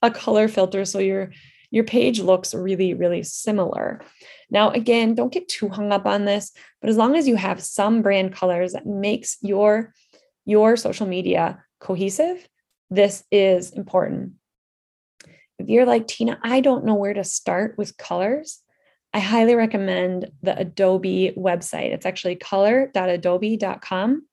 a 0.02 0.10
color 0.10 0.48
filter. 0.48 0.84
So 0.84 0.98
you're 0.98 1.30
your 1.72 1.84
page 1.84 2.20
looks 2.20 2.54
really, 2.54 2.94
really 2.94 3.22
similar. 3.24 4.02
Now, 4.50 4.70
again, 4.70 5.14
don't 5.14 5.32
get 5.32 5.48
too 5.48 5.70
hung 5.70 5.90
up 5.90 6.06
on 6.06 6.26
this, 6.26 6.52
but 6.80 6.90
as 6.90 6.98
long 6.98 7.16
as 7.16 7.26
you 7.26 7.34
have 7.34 7.62
some 7.62 8.02
brand 8.02 8.34
colors 8.34 8.74
that 8.74 8.86
makes 8.86 9.38
your 9.42 9.92
your 10.44 10.76
social 10.76 11.06
media 11.06 11.64
cohesive, 11.80 12.46
this 12.90 13.24
is 13.30 13.70
important. 13.70 14.32
If 15.58 15.68
you're 15.68 15.86
like, 15.86 16.06
Tena, 16.06 16.38
I 16.42 16.60
don't 16.60 16.84
know 16.84 16.94
where 16.94 17.14
to 17.14 17.24
start 17.24 17.78
with 17.78 17.96
colors, 17.96 18.58
I 19.14 19.20
highly 19.20 19.54
recommend 19.54 20.30
the 20.42 20.58
Adobe 20.58 21.32
website. 21.36 21.92
It's 21.92 22.06
actually 22.06 22.36
color.adobe.com. 22.36 24.26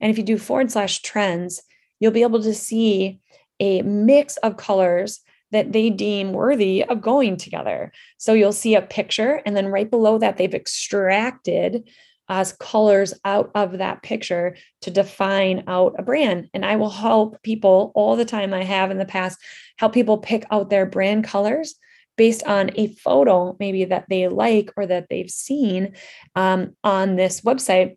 And 0.00 0.10
if 0.10 0.18
you 0.18 0.24
do 0.24 0.38
forward 0.38 0.70
slash 0.70 1.02
trends, 1.02 1.62
you'll 2.00 2.12
be 2.12 2.22
able 2.22 2.42
to 2.42 2.54
see 2.54 3.20
a 3.60 3.82
mix 3.82 4.36
of 4.38 4.56
colors 4.56 5.20
that 5.52 5.72
they 5.72 5.90
deem 5.90 6.32
worthy 6.32 6.82
of 6.84 7.00
going 7.00 7.36
together. 7.36 7.92
So 8.18 8.32
you'll 8.32 8.52
see 8.52 8.74
a 8.74 8.82
picture, 8.82 9.42
and 9.46 9.56
then 9.56 9.66
right 9.68 9.90
below 9.90 10.18
that, 10.18 10.36
they've 10.36 10.54
extracted 10.54 11.88
as 12.28 12.54
colors 12.54 13.14
out 13.24 13.50
of 13.54 13.78
that 13.78 14.02
picture 14.02 14.56
to 14.82 14.90
define 14.90 15.62
out 15.68 15.94
a 15.98 16.02
brand. 16.02 16.48
And 16.52 16.64
I 16.64 16.76
will 16.76 16.90
help 16.90 17.40
people 17.42 17.92
all 17.94 18.16
the 18.16 18.24
time, 18.24 18.52
I 18.52 18.64
have 18.64 18.90
in 18.90 18.98
the 18.98 19.04
past, 19.04 19.38
help 19.78 19.92
people 19.92 20.18
pick 20.18 20.44
out 20.50 20.70
their 20.70 20.86
brand 20.86 21.24
colors 21.24 21.76
based 22.16 22.42
on 22.44 22.70
a 22.74 22.88
photo, 22.88 23.56
maybe 23.60 23.84
that 23.84 24.06
they 24.08 24.26
like 24.26 24.72
or 24.76 24.86
that 24.86 25.06
they've 25.08 25.30
seen 25.30 25.94
um, 26.34 26.74
on 26.82 27.16
this 27.16 27.42
website. 27.42 27.96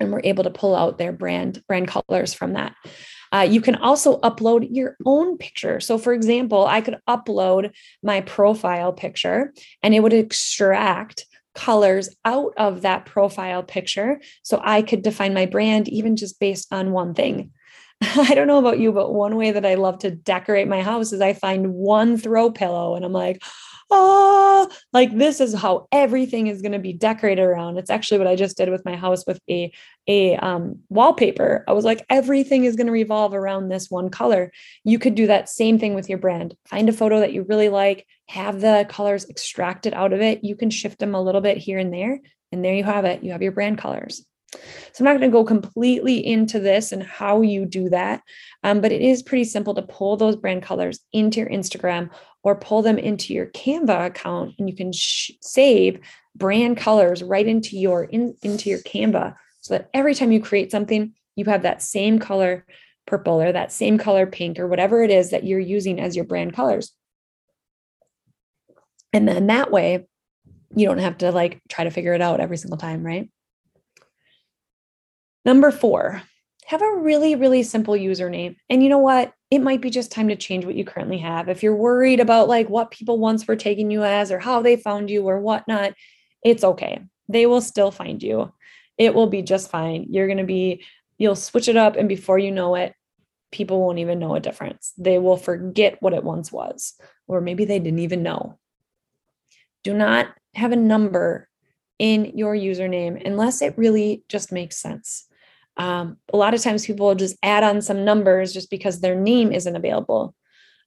And 0.00 0.12
we're 0.12 0.20
able 0.22 0.44
to 0.44 0.50
pull 0.50 0.76
out 0.76 0.98
their 0.98 1.12
brand 1.12 1.60
brand 1.66 1.88
colors 1.88 2.32
from 2.32 2.52
that. 2.52 2.76
Uh, 3.32 3.46
you 3.48 3.60
can 3.60 3.76
also 3.76 4.18
upload 4.20 4.68
your 4.70 4.96
own 5.04 5.36
picture. 5.38 5.80
So, 5.80 5.98
for 5.98 6.12
example, 6.12 6.66
I 6.66 6.80
could 6.80 6.98
upload 7.08 7.74
my 8.02 8.20
profile 8.22 8.92
picture 8.92 9.52
and 9.82 9.94
it 9.94 10.00
would 10.00 10.12
extract 10.12 11.26
colors 11.54 12.08
out 12.24 12.52
of 12.56 12.82
that 12.82 13.04
profile 13.04 13.62
picture 13.62 14.20
so 14.42 14.60
I 14.62 14.82
could 14.82 15.02
define 15.02 15.34
my 15.34 15.46
brand 15.46 15.88
even 15.88 16.16
just 16.16 16.38
based 16.38 16.72
on 16.72 16.92
one 16.92 17.14
thing. 17.14 17.50
I 18.00 18.34
don't 18.34 18.46
know 18.46 18.58
about 18.58 18.78
you, 18.78 18.92
but 18.92 19.12
one 19.12 19.34
way 19.34 19.50
that 19.50 19.66
I 19.66 19.74
love 19.74 19.98
to 20.00 20.10
decorate 20.10 20.68
my 20.68 20.82
house 20.82 21.12
is 21.12 21.20
I 21.20 21.32
find 21.32 21.74
one 21.74 22.16
throw 22.16 22.50
pillow 22.50 22.94
and 22.94 23.04
I'm 23.04 23.12
like, 23.12 23.42
oh, 23.90 24.70
like 24.92 25.16
this 25.16 25.40
is 25.40 25.54
how 25.54 25.88
everything 25.92 26.46
is 26.46 26.62
going 26.62 26.72
to 26.72 26.78
be 26.78 26.92
decorated 26.92 27.42
around. 27.42 27.78
It's 27.78 27.90
actually 27.90 28.18
what 28.18 28.26
I 28.26 28.36
just 28.36 28.56
did 28.56 28.70
with 28.70 28.84
my 28.84 28.96
house 28.96 29.24
with 29.26 29.40
a 29.50 29.72
a 30.06 30.36
um, 30.36 30.80
wallpaper. 30.88 31.64
I 31.68 31.72
was 31.72 31.84
like, 31.84 32.04
everything 32.08 32.64
is 32.64 32.76
going 32.76 32.86
to 32.86 32.92
revolve 32.92 33.34
around 33.34 33.68
this 33.68 33.90
one 33.90 34.10
color. 34.10 34.50
You 34.84 34.98
could 34.98 35.14
do 35.14 35.26
that 35.26 35.48
same 35.48 35.78
thing 35.78 35.94
with 35.94 36.08
your 36.08 36.18
brand. 36.18 36.54
Find 36.66 36.88
a 36.88 36.92
photo 36.92 37.20
that 37.20 37.32
you 37.32 37.42
really 37.42 37.68
like, 37.68 38.06
have 38.28 38.60
the 38.60 38.86
colors 38.88 39.28
extracted 39.28 39.94
out 39.94 40.12
of 40.12 40.20
it. 40.20 40.44
You 40.44 40.56
can 40.56 40.70
shift 40.70 40.98
them 40.98 41.14
a 41.14 41.22
little 41.22 41.40
bit 41.40 41.58
here 41.58 41.78
and 41.78 41.92
there, 41.92 42.20
and 42.52 42.64
there 42.64 42.74
you 42.74 42.84
have 42.84 43.04
it. 43.04 43.22
You 43.22 43.32
have 43.32 43.42
your 43.42 43.52
brand 43.52 43.78
colors. 43.78 44.24
So 44.52 44.60
I'm 45.00 45.04
not 45.04 45.18
going 45.18 45.30
to 45.30 45.36
go 45.36 45.44
completely 45.44 46.26
into 46.26 46.58
this 46.58 46.92
and 46.92 47.02
how 47.02 47.42
you 47.42 47.66
do 47.66 47.90
that, 47.90 48.22
um, 48.64 48.80
but 48.80 48.92
it 48.92 49.02
is 49.02 49.22
pretty 49.22 49.44
simple 49.44 49.74
to 49.74 49.82
pull 49.82 50.16
those 50.16 50.36
brand 50.36 50.62
colors 50.62 51.00
into 51.12 51.40
your 51.40 51.50
Instagram 51.50 52.10
or 52.42 52.56
pull 52.56 52.82
them 52.82 52.98
into 52.98 53.34
your 53.34 53.46
Canva 53.46 54.06
account, 54.06 54.54
and 54.58 54.68
you 54.68 54.74
can 54.74 54.92
sh- 54.92 55.32
save 55.42 56.00
brand 56.34 56.78
colors 56.78 57.22
right 57.22 57.46
into 57.46 57.76
your 57.76 58.04
in, 58.04 58.36
into 58.42 58.70
your 58.70 58.78
Canva, 58.80 59.34
so 59.60 59.74
that 59.74 59.90
every 59.92 60.14
time 60.14 60.32
you 60.32 60.40
create 60.40 60.70
something, 60.70 61.12
you 61.36 61.44
have 61.44 61.62
that 61.62 61.82
same 61.82 62.18
color 62.18 62.64
purple 63.06 63.40
or 63.40 63.52
that 63.52 63.72
same 63.72 63.98
color 63.98 64.26
pink 64.26 64.58
or 64.58 64.66
whatever 64.66 65.02
it 65.02 65.10
is 65.10 65.30
that 65.30 65.44
you're 65.44 65.58
using 65.58 66.00
as 66.00 66.16
your 66.16 66.24
brand 66.24 66.54
colors. 66.54 66.92
And 69.12 69.28
then 69.28 69.46
that 69.48 69.70
way, 69.70 70.06
you 70.74 70.86
don't 70.86 70.98
have 70.98 71.18
to 71.18 71.32
like 71.32 71.60
try 71.68 71.84
to 71.84 71.90
figure 71.90 72.14
it 72.14 72.22
out 72.22 72.40
every 72.40 72.56
single 72.56 72.78
time, 72.78 73.04
right? 73.04 73.30
Number 75.44 75.70
four, 75.70 76.22
have 76.66 76.82
a 76.82 76.96
really, 76.96 77.34
really 77.34 77.62
simple 77.62 77.94
username. 77.94 78.56
And 78.68 78.82
you 78.82 78.90
know 78.90 78.98
what? 78.98 79.32
It 79.50 79.60
might 79.60 79.80
be 79.80 79.88
just 79.88 80.12
time 80.12 80.28
to 80.28 80.36
change 80.36 80.66
what 80.66 80.74
you 80.74 80.84
currently 80.84 81.18
have. 81.18 81.48
If 81.48 81.62
you're 81.62 81.74
worried 81.74 82.20
about 82.20 82.48
like 82.48 82.68
what 82.68 82.90
people 82.90 83.18
once 83.18 83.48
were 83.48 83.56
taking 83.56 83.90
you 83.90 84.04
as 84.04 84.30
or 84.30 84.38
how 84.38 84.60
they 84.60 84.76
found 84.76 85.08
you 85.08 85.22
or 85.26 85.40
whatnot, 85.40 85.94
it's 86.44 86.62
okay. 86.62 87.00
They 87.28 87.46
will 87.46 87.62
still 87.62 87.90
find 87.90 88.22
you. 88.22 88.52
It 88.98 89.14
will 89.14 89.28
be 89.28 89.40
just 89.40 89.70
fine. 89.70 90.08
You're 90.10 90.26
going 90.26 90.38
to 90.38 90.44
be, 90.44 90.84
you'll 91.16 91.36
switch 91.36 91.68
it 91.68 91.76
up. 91.76 91.96
And 91.96 92.08
before 92.08 92.38
you 92.38 92.50
know 92.50 92.74
it, 92.74 92.94
people 93.50 93.80
won't 93.80 93.98
even 93.98 94.18
know 94.18 94.34
a 94.34 94.40
difference. 94.40 94.92
They 94.98 95.18
will 95.18 95.38
forget 95.38 95.96
what 96.00 96.12
it 96.12 96.24
once 96.24 96.52
was, 96.52 97.00
or 97.26 97.40
maybe 97.40 97.64
they 97.64 97.78
didn't 97.78 98.00
even 98.00 98.22
know. 98.22 98.58
Do 99.84 99.94
not 99.94 100.28
have 100.54 100.72
a 100.72 100.76
number 100.76 101.48
in 101.98 102.36
your 102.36 102.54
username 102.54 103.24
unless 103.24 103.62
it 103.62 103.78
really 103.78 104.22
just 104.28 104.52
makes 104.52 104.76
sense. 104.76 105.27
Um, 105.78 106.18
a 106.32 106.36
lot 106.36 106.54
of 106.54 106.62
times 106.62 106.86
people 106.86 107.06
will 107.06 107.14
just 107.14 107.36
add 107.42 107.62
on 107.62 107.80
some 107.80 108.04
numbers 108.04 108.52
just 108.52 108.68
because 108.68 109.00
their 109.00 109.14
name 109.14 109.52
isn't 109.52 109.76
available. 109.76 110.34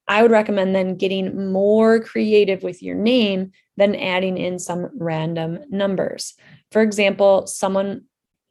I 0.07 0.21
would 0.21 0.31
recommend 0.31 0.75
then 0.75 0.97
getting 0.97 1.51
more 1.51 2.01
creative 2.01 2.63
with 2.63 2.83
your 2.83 2.95
name 2.95 3.51
than 3.77 3.95
adding 3.95 4.37
in 4.37 4.59
some 4.59 4.89
random 4.95 5.59
numbers. 5.69 6.33
For 6.71 6.81
example, 6.81 7.47
someone 7.47 8.03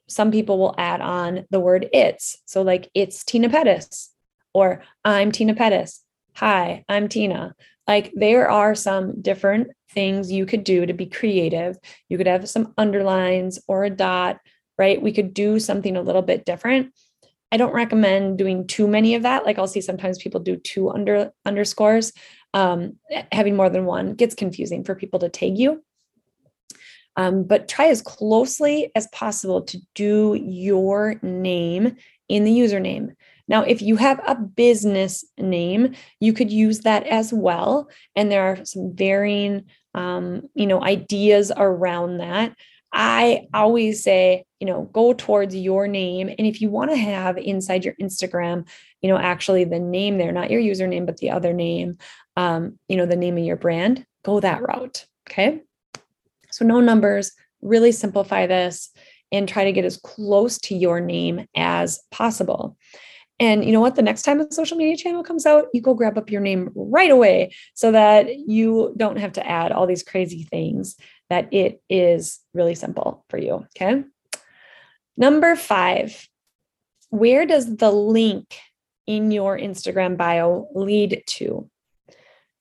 some 0.09 0.33
people 0.33 0.59
will 0.59 0.75
add 0.77 1.01
on 1.01 1.47
the 1.51 1.61
word 1.61 1.89
it's. 1.93 2.39
So 2.45 2.63
like 2.63 2.91
it's 2.95 3.23
Tena 3.23 3.49
Pettis 3.49 4.11
or 4.53 4.83
I'm 5.05 5.31
Tena 5.31 5.57
Pettis. 5.57 6.03
Hi, 6.35 6.85
I'm 6.89 7.09
Tena. 7.09 7.53
Like 7.87 8.13
there 8.15 8.51
are 8.51 8.75
some 8.75 9.21
different 9.23 9.69
things 9.93 10.33
you 10.33 10.47
could 10.47 10.65
do 10.65 10.87
to 10.87 10.93
be 10.93 11.07
creative. 11.07 11.77
You 12.09 12.19
could 12.19 12.27
have 12.27 12.49
some 12.49 12.75
underlines 12.77 13.61
or 13.69 13.85
a 13.85 13.91
dot 13.91 14.39
right? 14.81 15.03
We 15.03 15.13
could 15.13 15.35
do 15.35 15.61
something 15.61 15.95
a 15.95 16.01
little 16.01 16.23
bit 16.23 16.47
different. 16.47 16.95
I 17.53 17.59
don't 17.59 17.75
recommend 17.75 18.39
doing 18.39 18.67
too 18.67 18.89
many 18.89 19.15
of 19.15 19.25
that. 19.25 19.45
Like 19.45 19.59
I'll 19.59 19.67
see 19.69 19.83
sometimes 19.83 20.17
people 20.17 20.41
do 20.41 20.57
two 20.57 20.91
under 20.91 21.33
underscores. 21.45 22.15
Um, 22.55 22.97
having 23.31 23.57
more 23.57 23.69
than 23.69 23.85
one 23.85 24.15
gets 24.15 24.35
confusing 24.35 24.83
for 24.83 24.95
people 24.95 25.21
to 25.21 25.29
tag 25.29 25.59
you. 25.59 25.85
Um, 27.17 27.45
but 27.45 27.69
try 27.69 27.89
as 27.89 28.01
closely 28.01 28.91
as 28.95 29.07
possible 29.09 29.61
to 29.63 29.79
do 29.95 30.35
your 30.35 31.17
name 31.23 31.97
in 32.31 32.45
the 32.45 32.59
username. 32.59 33.15
Now, 33.49 33.63
if 33.63 33.83
you 33.83 33.97
have 33.97 34.21
a 34.27 34.35
business 34.35 35.25
name, 35.37 35.95
you 36.21 36.33
could 36.33 36.51
use 36.51 36.81
that 36.81 37.07
as 37.07 37.33
well. 37.33 37.91
And 38.17 38.33
there 38.33 38.45
are 38.45 38.65
some 38.65 38.97
varying, 38.97 39.67
um, 39.95 40.49
you 40.55 40.67
know, 40.67 40.83
ideas 40.83 41.53
around 41.55 42.19
that. 42.19 42.57
I 42.93 43.47
always 43.55 44.03
say, 44.03 44.45
you 44.59 44.67
know, 44.67 44.91
go 44.93 45.13
towards 45.13 45.55
your 45.55 45.87
name. 45.87 46.29
And 46.29 46.47
if 46.47 46.61
you 46.61 46.71
want 46.71 46.91
to 46.91 46.97
have 46.97 47.39
inside 47.39 47.85
your 47.85 47.95
Instagram, 48.01 48.67
you 49.01 49.09
know, 49.09 49.19
actually 49.19 49.65
the 49.65 49.79
name 49.79 50.19
there, 50.19 50.33
not 50.33 50.51
your 50.51 50.61
username, 50.61 51.07
but 51.07 51.19
the 51.19 51.31
other 51.31 51.53
name, 51.53 51.99
um, 52.37 52.79
you 52.89 52.97
know, 52.97 53.07
the 53.07 53.17
name 53.17 53.39
of 53.39 53.45
your 53.45 53.57
brand, 53.57 54.05
go 54.25 54.41
that 54.41 54.63
route. 54.63 55.07
Okay. 55.29 55.61
So 56.51 56.65
no 56.65 56.81
numbers, 56.81 57.33
really 57.63 57.93
simplify 57.93 58.47
this 58.47 58.91
and 59.33 59.49
try 59.49 59.65
to 59.65 59.73
get 59.73 59.85
as 59.85 59.97
close 59.97 60.59
to 60.59 60.75
your 60.75 61.01
name 61.01 61.47
as 61.55 62.01
possible. 62.11 62.77
And 63.39 63.65
you 63.65 63.73
know 63.73 63.81
what? 63.81 63.95
The 63.95 64.03
next 64.03 64.23
time 64.23 64.41
a 64.41 64.53
social 64.53 64.77
media 64.77 64.97
channel 64.97 65.23
comes 65.23 65.47
out, 65.47 65.69
you 65.73 65.81
go 65.81 65.95
grab 65.95 66.19
up 66.19 66.31
your 66.31 66.43
name 66.43 66.71
right 66.75 67.11
away 67.11 67.55
so 67.75 67.91
that 67.93 68.37
you 68.37 68.93
don't 68.99 69.17
have 69.17 69.33
to 69.35 69.47
add 69.49 69.73
all 69.73 69.87
these 69.87 70.03
crazy 70.03 70.43
things 70.43 70.97
that 71.31 71.53
it 71.53 71.81
is 71.89 72.41
really 72.53 72.75
simple 72.75 73.25
for 73.31 73.39
you. 73.39 73.67
Okay. 73.77 74.05
Number 75.17 75.57
five, 75.57 76.29
where 77.11 77.47
does 77.47 77.77
the 77.77 77.91
link 77.91 78.59
in 79.07 79.31
your 79.31 79.59
Instagram 79.59 80.17
bio 80.17 80.69
lead 80.75 81.23
to? 81.27 81.71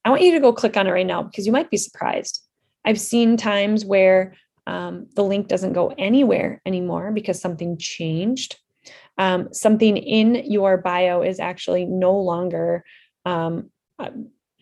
I 0.05 0.11
want 0.11 0.21
you 0.21 0.31
to 0.33 0.39
go 0.39 0.53
click 0.53 0.77
on 0.77 0.87
it 0.87 0.91
right 0.91 1.05
now 1.05 1.23
because 1.23 1.45
you 1.45 1.51
might 1.51 1.69
be 1.69 1.77
surprised. 1.77 2.41
I've 2.85 2.99
seen 2.99 3.37
times 3.37 3.83
where 3.83 4.35
um, 4.65 5.07
the 5.15 5.23
link 5.23 5.47
doesn't 5.47 5.73
go 5.73 5.93
anywhere 5.97 6.61
anymore 6.65 7.11
because 7.11 7.41
something 7.41 7.77
changed. 7.77 8.57
Um, 9.17 9.49
something 9.51 9.97
in 9.97 10.35
your 10.49 10.77
bio 10.77 11.21
is 11.21 11.39
actually 11.39 11.85
no 11.85 12.17
longer 12.17 12.85
um, 13.25 13.69
uh, 13.97 14.11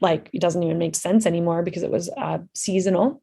like 0.01 0.29
it 0.33 0.41
doesn't 0.41 0.63
even 0.63 0.77
make 0.77 0.95
sense 0.95 1.25
anymore 1.25 1.61
because 1.61 1.83
it 1.83 1.91
was 1.91 2.09
uh, 2.17 2.39
seasonal 2.53 3.21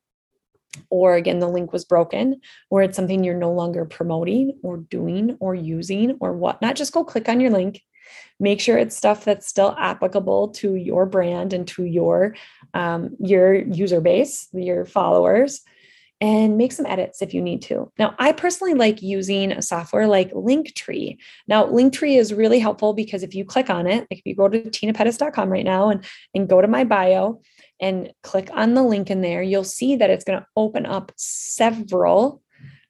or 0.91 1.15
again 1.15 1.39
the 1.39 1.49
link 1.49 1.73
was 1.73 1.85
broken 1.85 2.41
or 2.71 2.83
it's 2.83 2.97
something 2.97 3.23
you're 3.23 3.35
no 3.35 3.53
longer 3.53 3.85
promoting 3.85 4.59
or 4.63 4.79
doing 4.79 5.37
or 5.41 5.55
using 5.55 6.17
or 6.21 6.33
whatnot 6.33 6.77
just 6.77 6.93
go 6.93 7.05
click 7.05 7.29
on 7.29 7.41
your 7.41 7.51
link 7.51 7.83
make 8.41 8.61
sure 8.61 8.77
it's 8.77 8.97
stuff 8.97 9.25
that's 9.25 9.47
still 9.47 9.75
applicable 9.79 10.49
to 10.49 10.75
your 10.75 11.07
brand 11.07 11.53
and 11.53 11.67
to 11.69 11.85
your 11.85 12.35
um, 12.75 13.17
your 13.19 13.55
user 13.55 14.01
base 14.01 14.49
your 14.53 14.85
followers 14.85 15.63
and 16.21 16.57
make 16.57 16.73
some 16.73 16.87
edits 16.87 17.21
if 17.21 17.35
you 17.35 17.43
need 17.43 17.61
to. 17.61 17.93
Now, 17.99 18.15
I 18.19 18.33
personally 18.33 18.73
like 18.73 19.03
using 19.03 19.53
a 19.53 19.61
software 19.61 20.07
like 20.07 20.33
Linktree. 20.33 21.19
Now, 21.49 21.67
Linktree 21.67 22.19
is 22.19 22.33
really 22.33 22.59
helpful 22.59 22.95
because 22.95 23.23
if 23.23 23.35
you 23.35 23.45
click 23.45 23.69
on 23.69 23.87
it, 23.87 24.07
like 24.11 24.21
if 24.21 24.23
you 24.25 24.35
go 24.35 24.49
to 24.49 24.63
tenapettis.com 24.63 25.51
right 25.51 25.65
now 25.65 25.91
and, 25.91 26.05
and 26.35 26.49
go 26.49 26.63
to 26.63 26.69
my 26.69 26.85
bio 26.85 27.43
and 27.81 28.13
click 28.23 28.51
on 28.53 28.75
the 28.75 28.83
link 28.83 29.11
in 29.11 29.21
there, 29.21 29.43
you'll 29.43 29.65
see 29.65 29.97
that 29.97 30.11
it's 30.11 30.25
going 30.25 30.39
to 30.39 30.47
open 30.57 30.87
up 30.87 31.13
several 31.17 32.43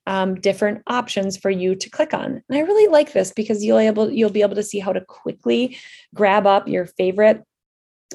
um, 0.06 0.34
different 0.34 0.82
options 0.86 1.36
for 1.36 1.50
you 1.50 1.74
to 1.74 1.90
click 1.90 2.12
on. 2.12 2.42
And 2.48 2.58
I 2.58 2.60
really 2.60 2.92
like 2.92 3.12
this 3.12 3.32
because 3.32 3.64
you'll 3.64 3.78
able 3.78 4.10
you'll 4.10 4.30
be 4.30 4.42
able 4.42 4.56
to 4.56 4.62
see 4.62 4.78
how 4.78 4.92
to 4.92 5.00
quickly 5.00 5.78
grab 6.14 6.46
up 6.46 6.68
your 6.68 6.86
favorite 6.86 7.42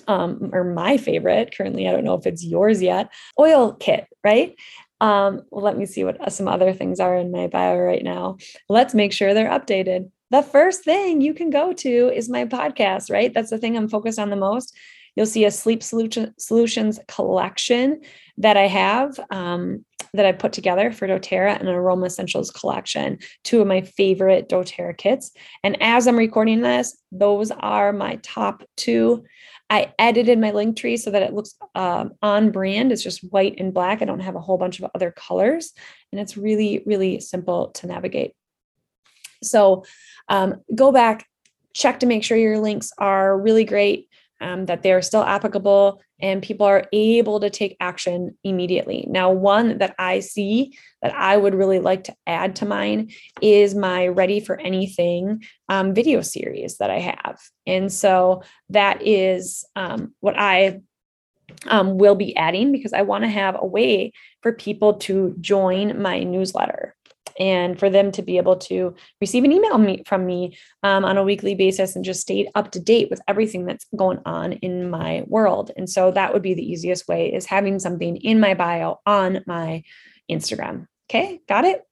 um, 0.08 0.52
or 0.54 0.64
my 0.64 0.98
favorite 0.98 1.54
currently. 1.56 1.88
I 1.88 1.92
don't 1.92 2.04
know 2.04 2.14
if 2.16 2.28
it's 2.28 2.44
yours 2.44 2.82
yet. 2.82 3.12
Oil 3.40 3.74
kit, 3.74 4.06
right? 4.24 4.56
Um, 5.02 5.44
well, 5.50 5.64
let 5.64 5.78
me 5.78 5.86
see 5.86 6.04
what 6.04 6.32
some 6.32 6.48
other 6.48 6.74
things 6.74 7.00
are 7.00 7.16
in 7.16 7.32
my 7.32 7.48
bio 7.48 7.78
right 7.78 8.04
now. 8.04 8.38
Let's 8.68 8.94
make 8.94 9.14
sure 9.14 9.34
they're 9.34 9.50
updated. 9.50 10.12
The 10.32 10.44
first 10.44 10.84
thing 10.84 11.22
you 11.22 11.34
can 11.34 11.50
go 11.50 11.74
to 11.74 12.12
is 12.14 12.30
my 12.30 12.46
podcast, 12.46 13.10
right? 13.10 13.34
That's 13.34 13.50
the 13.50 13.58
thing 13.58 13.76
I'm 13.76 13.90
focused 13.90 14.20
on 14.20 14.30
the 14.30 14.36
most. 14.36 14.76
You'll 15.16 15.26
see 15.26 15.46
a 15.46 15.52
sleep 15.52 15.84
solution, 15.84 16.34
solutions 16.38 17.00
collection 17.08 18.02
that 18.38 18.58
I 18.58 18.68
have 18.68 19.20
um, 19.32 19.86
that 20.14 20.26
I 20.26 20.32
put 20.32 20.54
together 20.54 20.92
for 20.92 21.08
doTERRA 21.08 21.60
and 21.60 21.68
an 21.68 21.76
Aroma 21.76 22.08
Essentials 22.08 22.52
collection, 22.52 23.20
two 23.44 23.62
of 23.62 23.68
my 23.68 23.82
favorite 23.82 24.50
doTERRA 24.50 24.98
kits. 24.98 25.32
And 25.64 25.82
as 25.82 26.08
I'm 26.08 26.18
recording 26.18 26.62
this, 26.62 26.98
those 27.12 27.52
are 27.52 27.94
my 27.94 28.16
top 28.24 28.64
two. 28.76 29.26
I 29.70 29.94
edited 30.00 30.40
my 30.40 30.52
link 30.52 30.78
tree 30.78 30.98
so 30.98 31.12
that 31.12 31.22
it 31.22 31.34
looks 31.34 31.54
um, 31.76 32.14
on 32.24 32.52
brand. 32.52 32.92
It's 32.92 33.04
just 33.04 33.24
white 33.32 33.56
and 33.60 33.74
black. 33.74 34.02
I 34.02 34.06
don't 34.06 34.20
have 34.22 34.36
a 34.36 34.42
whole 34.42 34.58
bunch 34.58 34.80
of 34.80 34.90
other 34.96 35.12
colors. 35.12 35.74
And 36.12 36.20
it's 36.20 36.38
really, 36.38 36.82
really 36.86 37.20
simple 37.20 37.70
to 37.76 37.88
navigate. 37.88 38.34
So 39.44 39.86
um, 40.28 40.62
go 40.74 40.92
back, 40.92 41.28
check 41.74 42.00
to 42.00 42.08
make 42.08 42.24
sure 42.24 42.36
your 42.36 42.60
links 42.60 42.92
are 42.98 43.40
really 43.40 43.64
great 43.64 44.09
um, 44.42 44.66
that 44.66 44.84
they're 44.84 45.02
still 45.02 45.24
applicable 45.24 46.02
and 46.22 46.42
people 46.42 46.66
are 46.66 46.86
able 46.92 47.40
to 47.40 47.50
take 47.50 47.78
action 47.80 48.38
immediately. 48.44 49.06
Now, 49.10 49.32
one 49.32 49.78
that 49.78 49.96
I 49.98 50.20
see 50.20 50.78
that 51.02 51.16
I 51.16 51.38
would 51.38 51.56
really 51.56 51.80
like 51.80 52.06
to 52.06 52.16
add 52.28 52.58
to 52.58 52.66
mine 52.66 53.12
is 53.42 53.76
my 53.76 54.08
Ready 54.08 54.40
for 54.40 54.60
Anything 54.60 55.44
um, 55.70 55.94
video 55.94 56.22
series 56.22 56.78
that 56.78 56.90
I 56.90 57.00
have. 57.00 57.40
And 57.66 57.92
so 57.92 58.44
that 58.70 59.02
is 59.06 59.66
um, 59.76 60.14
what 60.20 60.38
I 60.38 60.82
um, 61.68 61.98
will 61.98 62.16
be 62.16 62.36
adding 62.36 62.72
because 62.72 62.94
I 62.94 63.02
want 63.02 63.24
to 63.24 63.30
have 63.30 63.58
a 63.60 63.66
way 63.66 64.12
for 64.42 64.54
people 64.54 64.96
to 64.96 65.36
join 65.40 66.02
my 66.02 66.24
newsletter 66.24 66.96
and 67.40 67.80
for 67.80 67.90
them 67.90 68.12
to 68.12 68.22
be 68.22 68.38
able 68.38 68.58
to 68.58 68.94
receive 69.22 69.44
an 69.44 69.52
email 69.52 69.78
me, 69.78 70.04
from 70.06 70.26
me 70.26 70.58
um, 70.84 71.06
on 71.06 71.18
a 71.18 71.24
weekly 71.24 71.56
basis 71.56 71.96
and 71.96 72.06
just 72.06 72.22
stay 72.22 72.50
up 72.54 72.72
to 72.72 72.80
date 72.80 73.10
with 73.10 73.22
everything 73.28 73.66
that's 73.66 73.86
going 73.96 74.20
on 74.26 74.54
in 74.54 74.90
my 74.90 75.24
world. 75.28 75.72
And 75.78 75.90
so 75.90 76.12
that 76.12 76.34
would 76.34 76.42
be 76.42 76.54
the 76.54 76.70
easiest 76.70 77.08
way 77.08 77.34
is 77.34 77.46
having 77.46 77.80
something 77.80 78.18
in 78.18 78.40
my 78.40 78.54
bio 78.54 79.00
on 79.06 79.42
my 79.48 79.84
Instagram. 80.30 80.88
Okay, 81.10 81.40
got 81.48 81.66
it? 81.66 81.84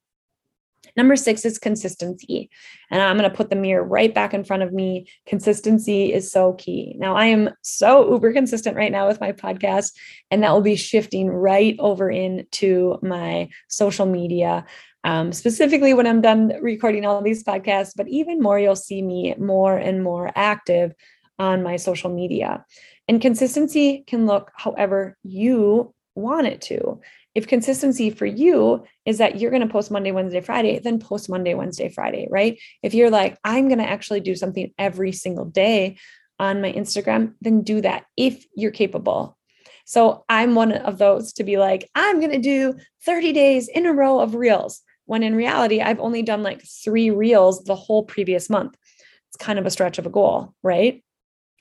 Number 0.96 1.16
six 1.16 1.44
is 1.44 1.58
consistency. 1.58 2.50
And 2.90 3.02
I'm 3.02 3.16
going 3.16 3.28
to 3.28 3.36
put 3.36 3.50
the 3.50 3.56
mirror 3.56 3.84
right 3.84 4.12
back 4.12 4.34
in 4.34 4.44
front 4.44 4.62
of 4.62 4.72
me. 4.72 5.08
Consistency 5.26 6.12
is 6.12 6.30
so 6.30 6.54
key. 6.54 6.94
Now, 6.98 7.16
I 7.16 7.26
am 7.26 7.50
so 7.62 8.10
uber 8.12 8.32
consistent 8.32 8.76
right 8.76 8.90
now 8.90 9.06
with 9.06 9.20
my 9.20 9.32
podcast, 9.32 9.92
and 10.30 10.42
that 10.42 10.52
will 10.52 10.60
be 10.60 10.76
shifting 10.76 11.28
right 11.28 11.76
over 11.78 12.10
into 12.10 12.98
my 13.02 13.48
social 13.68 14.06
media 14.06 14.64
um, 15.04 15.32
specifically 15.32 15.94
when 15.94 16.06
I'm 16.06 16.20
done 16.20 16.52
recording 16.60 17.06
all 17.06 17.22
these 17.22 17.44
podcasts, 17.44 17.92
but 17.96 18.08
even 18.08 18.40
more, 18.40 18.58
you'll 18.58 18.76
see 18.76 19.02
me 19.02 19.34
more 19.38 19.76
and 19.76 20.02
more 20.02 20.30
active 20.34 20.92
on 21.38 21.62
my 21.62 21.76
social 21.76 22.10
media. 22.10 22.64
And 23.06 23.20
consistency 23.20 24.04
can 24.06 24.26
look 24.26 24.50
however 24.56 25.16
you 25.22 25.94
want 26.14 26.46
it 26.46 26.60
to. 26.62 27.00
If 27.34 27.46
consistency 27.46 28.10
for 28.10 28.26
you 28.26 28.84
is 29.06 29.18
that 29.18 29.38
you're 29.38 29.52
going 29.52 29.66
to 29.66 29.72
post 29.72 29.90
Monday, 29.90 30.10
Wednesday, 30.10 30.40
Friday, 30.40 30.80
then 30.80 30.98
post 30.98 31.30
Monday, 31.30 31.54
Wednesday, 31.54 31.88
Friday, 31.88 32.26
right? 32.30 32.58
If 32.82 32.94
you're 32.94 33.10
like, 33.10 33.38
I'm 33.44 33.68
going 33.68 33.78
to 33.78 33.88
actually 33.88 34.20
do 34.20 34.34
something 34.34 34.72
every 34.76 35.12
single 35.12 35.44
day 35.44 35.98
on 36.40 36.60
my 36.60 36.72
Instagram, 36.72 37.34
then 37.40 37.62
do 37.62 37.80
that 37.80 38.04
if 38.16 38.44
you're 38.54 38.72
capable. 38.72 39.38
So 39.84 40.24
I'm 40.28 40.54
one 40.54 40.72
of 40.72 40.98
those 40.98 41.32
to 41.34 41.44
be 41.44 41.56
like, 41.56 41.88
I'm 41.94 42.18
going 42.18 42.32
to 42.32 42.38
do 42.38 42.74
30 43.04 43.32
days 43.32 43.68
in 43.68 43.86
a 43.86 43.92
row 43.92 44.20
of 44.20 44.34
reels 44.34 44.82
when 45.08 45.22
in 45.22 45.34
reality, 45.34 45.80
I've 45.80 46.00
only 46.00 46.20
done 46.20 46.42
like 46.42 46.62
three 46.62 47.08
reels 47.08 47.64
the 47.64 47.74
whole 47.74 48.02
previous 48.02 48.50
month. 48.50 48.76
It's 49.28 49.42
kind 49.42 49.58
of 49.58 49.64
a 49.64 49.70
stretch 49.70 49.96
of 49.98 50.04
a 50.04 50.10
goal, 50.10 50.54
right? 50.62 51.02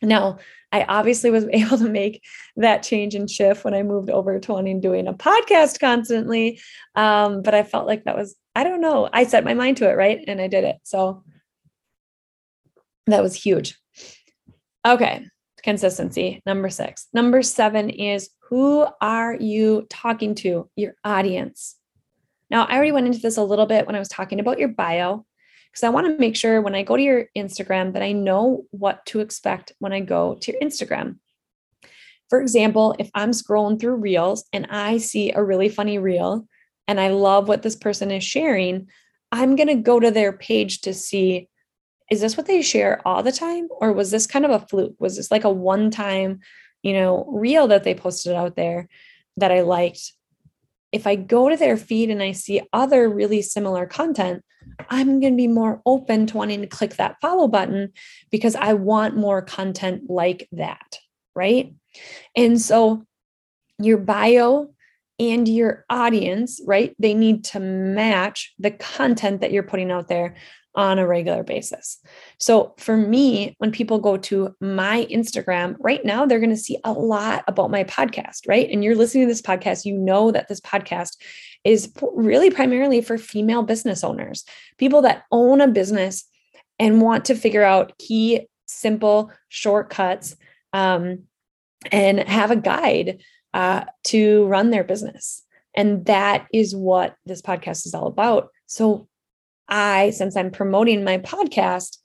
Now, 0.01 0.39
I 0.73 0.83
obviously 0.83 1.31
was 1.31 1.45
able 1.53 1.77
to 1.77 1.89
make 1.89 2.21
that 2.57 2.83
change 2.83 3.15
and 3.15 3.31
shift 3.31 3.63
when 3.63 3.73
I 3.73 3.83
moved 3.83 4.09
over 4.09 4.37
to 4.37 4.51
wanting 4.51 4.81
doing 4.81 5.07
a 5.07 5.13
podcast 5.13 5.79
constantly. 5.79 6.59
Um, 6.95 7.41
but 7.41 7.55
I 7.55 7.63
felt 7.63 7.87
like 7.87 8.03
that 8.03 8.17
was, 8.17 8.35
I 8.53 8.65
don't 8.65 8.81
know, 8.81 9.07
I 9.13 9.23
set 9.23 9.45
my 9.45 9.53
mind 9.53 9.77
to 9.77 9.89
it, 9.89 9.95
right? 9.95 10.19
And 10.27 10.41
I 10.41 10.49
did 10.49 10.65
it. 10.65 10.75
So 10.83 11.23
that 13.05 13.23
was 13.23 13.33
huge. 13.33 13.79
Okay, 14.85 15.25
consistency. 15.63 16.41
Number 16.45 16.69
six. 16.69 17.07
Number 17.13 17.41
seven 17.41 17.89
is 17.89 18.29
who 18.49 18.85
are 18.99 19.35
you 19.35 19.87
talking 19.89 20.35
to? 20.35 20.69
Your 20.75 20.95
audience. 21.05 21.77
Now, 22.49 22.65
I 22.65 22.75
already 22.75 22.91
went 22.91 23.07
into 23.07 23.19
this 23.19 23.37
a 23.37 23.43
little 23.43 23.65
bit 23.65 23.85
when 23.85 23.95
I 23.95 23.99
was 23.99 24.07
talking 24.07 24.39
about 24.39 24.59
your 24.59 24.69
bio, 24.69 25.25
because 25.71 25.83
I 25.83 25.89
want 25.89 26.07
to 26.07 26.17
make 26.17 26.35
sure 26.35 26.61
when 26.61 26.75
I 26.75 26.83
go 26.83 26.95
to 26.95 27.03
your 27.03 27.25
Instagram 27.35 27.93
that 27.93 28.01
I 28.01 28.13
know 28.13 28.65
what 28.71 29.05
to 29.07 29.19
expect 29.19 29.73
when 29.79 29.93
I 29.93 29.99
go 29.99 30.35
to 30.35 30.51
your 30.51 30.61
Instagram. 30.61 31.17
For 32.29 32.41
example, 32.41 32.95
if 32.99 33.09
I'm 33.13 33.31
scrolling 33.31 33.79
through 33.79 33.95
reels 33.95 34.45
and 34.51 34.67
I 34.69 34.97
see 34.97 35.31
a 35.31 35.43
really 35.43 35.69
funny 35.69 35.97
reel 35.97 36.47
and 36.87 36.99
I 36.99 37.09
love 37.09 37.47
what 37.47 37.63
this 37.63 37.75
person 37.75 38.11
is 38.11 38.23
sharing, 38.23 38.87
I'm 39.31 39.55
going 39.55 39.67
to 39.67 39.75
go 39.75 39.99
to 39.99 40.11
their 40.11 40.33
page 40.33 40.81
to 40.81 40.93
see 40.93 41.49
is 42.09 42.21
this 42.21 42.37
what 42.37 42.45
they 42.45 42.61
share 42.61 43.05
all 43.05 43.21
the 43.21 43.33
time 43.33 43.67
or 43.69 43.91
was 43.91 44.11
this 44.11 44.27
kind 44.27 44.45
of 44.45 44.51
a 44.51 44.65
fluke? 44.65 44.95
Was 44.97 45.17
this 45.17 45.29
like 45.29 45.43
a 45.43 45.49
one 45.49 45.91
time, 45.91 46.39
you 46.81 46.93
know, 46.93 47.25
reel 47.25 47.67
that 47.67 47.83
they 47.83 47.93
posted 47.93 48.33
out 48.33 48.55
there 48.55 48.87
that 49.35 49.51
I 49.51 49.61
liked 49.61 50.13
if 50.97 51.05
I 51.05 51.15
go 51.15 51.47
to 51.47 51.55
their 51.55 51.77
feed 51.77 52.09
and 52.09 52.23
I 52.23 52.31
see 52.31 52.59
other 52.73 53.07
really 53.07 53.43
similar 53.43 53.85
content, 53.85 54.43
I'm 54.89 55.19
going 55.19 55.33
to 55.33 55.37
be 55.37 55.47
more 55.47 55.79
open 55.85 56.25
to 56.25 56.37
wanting 56.37 56.61
to 56.61 56.67
click 56.67 56.95
that 56.95 57.17
follow 57.21 57.47
button 57.47 57.93
because 58.31 58.55
I 58.55 58.73
want 58.73 59.15
more 59.15 59.43
content 59.43 60.09
like 60.09 60.49
that. 60.53 60.97
Right. 61.35 61.75
And 62.35 62.59
so 62.59 63.03
your 63.77 63.99
bio 63.99 64.73
and 65.19 65.47
your 65.47 65.85
audience, 65.87 66.59
right, 66.65 66.95
they 66.97 67.13
need 67.13 67.43
to 67.45 67.59
match 67.59 68.55
the 68.57 68.71
content 68.71 69.41
that 69.41 69.51
you're 69.51 69.61
putting 69.61 69.91
out 69.91 70.07
there 70.07 70.35
on 70.77 70.99
a 70.99 71.07
regular 71.07 71.43
basis. 71.43 71.99
So 72.39 72.75
for 72.77 72.95
me, 72.95 73.55
when 73.57 73.71
people 73.71 73.97
go 73.97 74.15
to 74.17 74.55
my 74.61 75.07
Instagram 75.11 75.75
right 75.79 76.05
now, 76.05 76.25
they're 76.25 76.39
going 76.39 76.51
to 76.51 76.55
see 76.55 76.77
a 76.83 76.93
lot 76.93 77.43
about 77.47 77.71
my 77.71 77.83
podcast, 77.83 78.47
right? 78.47 78.69
And 78.69 78.83
you're 78.83 78.95
listening 78.95 79.25
to 79.25 79.31
this 79.31 79.41
podcast, 79.41 79.85
you 79.85 79.97
know 79.97 80.31
that 80.31 80.47
this 80.47 80.61
podcast 80.61 81.17
is 81.63 81.91
really 82.13 82.51
primarily 82.51 83.01
for 83.01 83.17
female 83.17 83.63
business 83.63 84.03
owners, 84.03 84.45
people 84.77 85.01
that 85.01 85.23
own 85.31 85.61
a 85.61 85.67
business 85.67 86.25
and 86.77 87.01
want 87.01 87.25
to 87.25 87.35
figure 87.35 87.63
out 87.63 87.97
key, 87.97 88.47
simple 88.67 89.31
shortcuts 89.49 90.35
um, 90.73 91.23
and 91.91 92.19
have 92.19 92.51
a 92.51 92.55
guide 92.55 93.23
uh, 93.55 93.83
to 94.03 94.45
run 94.45 94.69
their 94.69 94.83
business. 94.83 95.41
And 95.73 96.05
that 96.05 96.47
is 96.53 96.75
what 96.75 97.15
this 97.25 97.41
podcast 97.41 97.87
is 97.87 97.95
all 97.95 98.05
about. 98.05 98.49
So 98.67 99.07
I, 99.67 100.11
since 100.11 100.35
I'm 100.35 100.51
promoting 100.51 101.03
my 101.03 101.17
podcast 101.19 101.97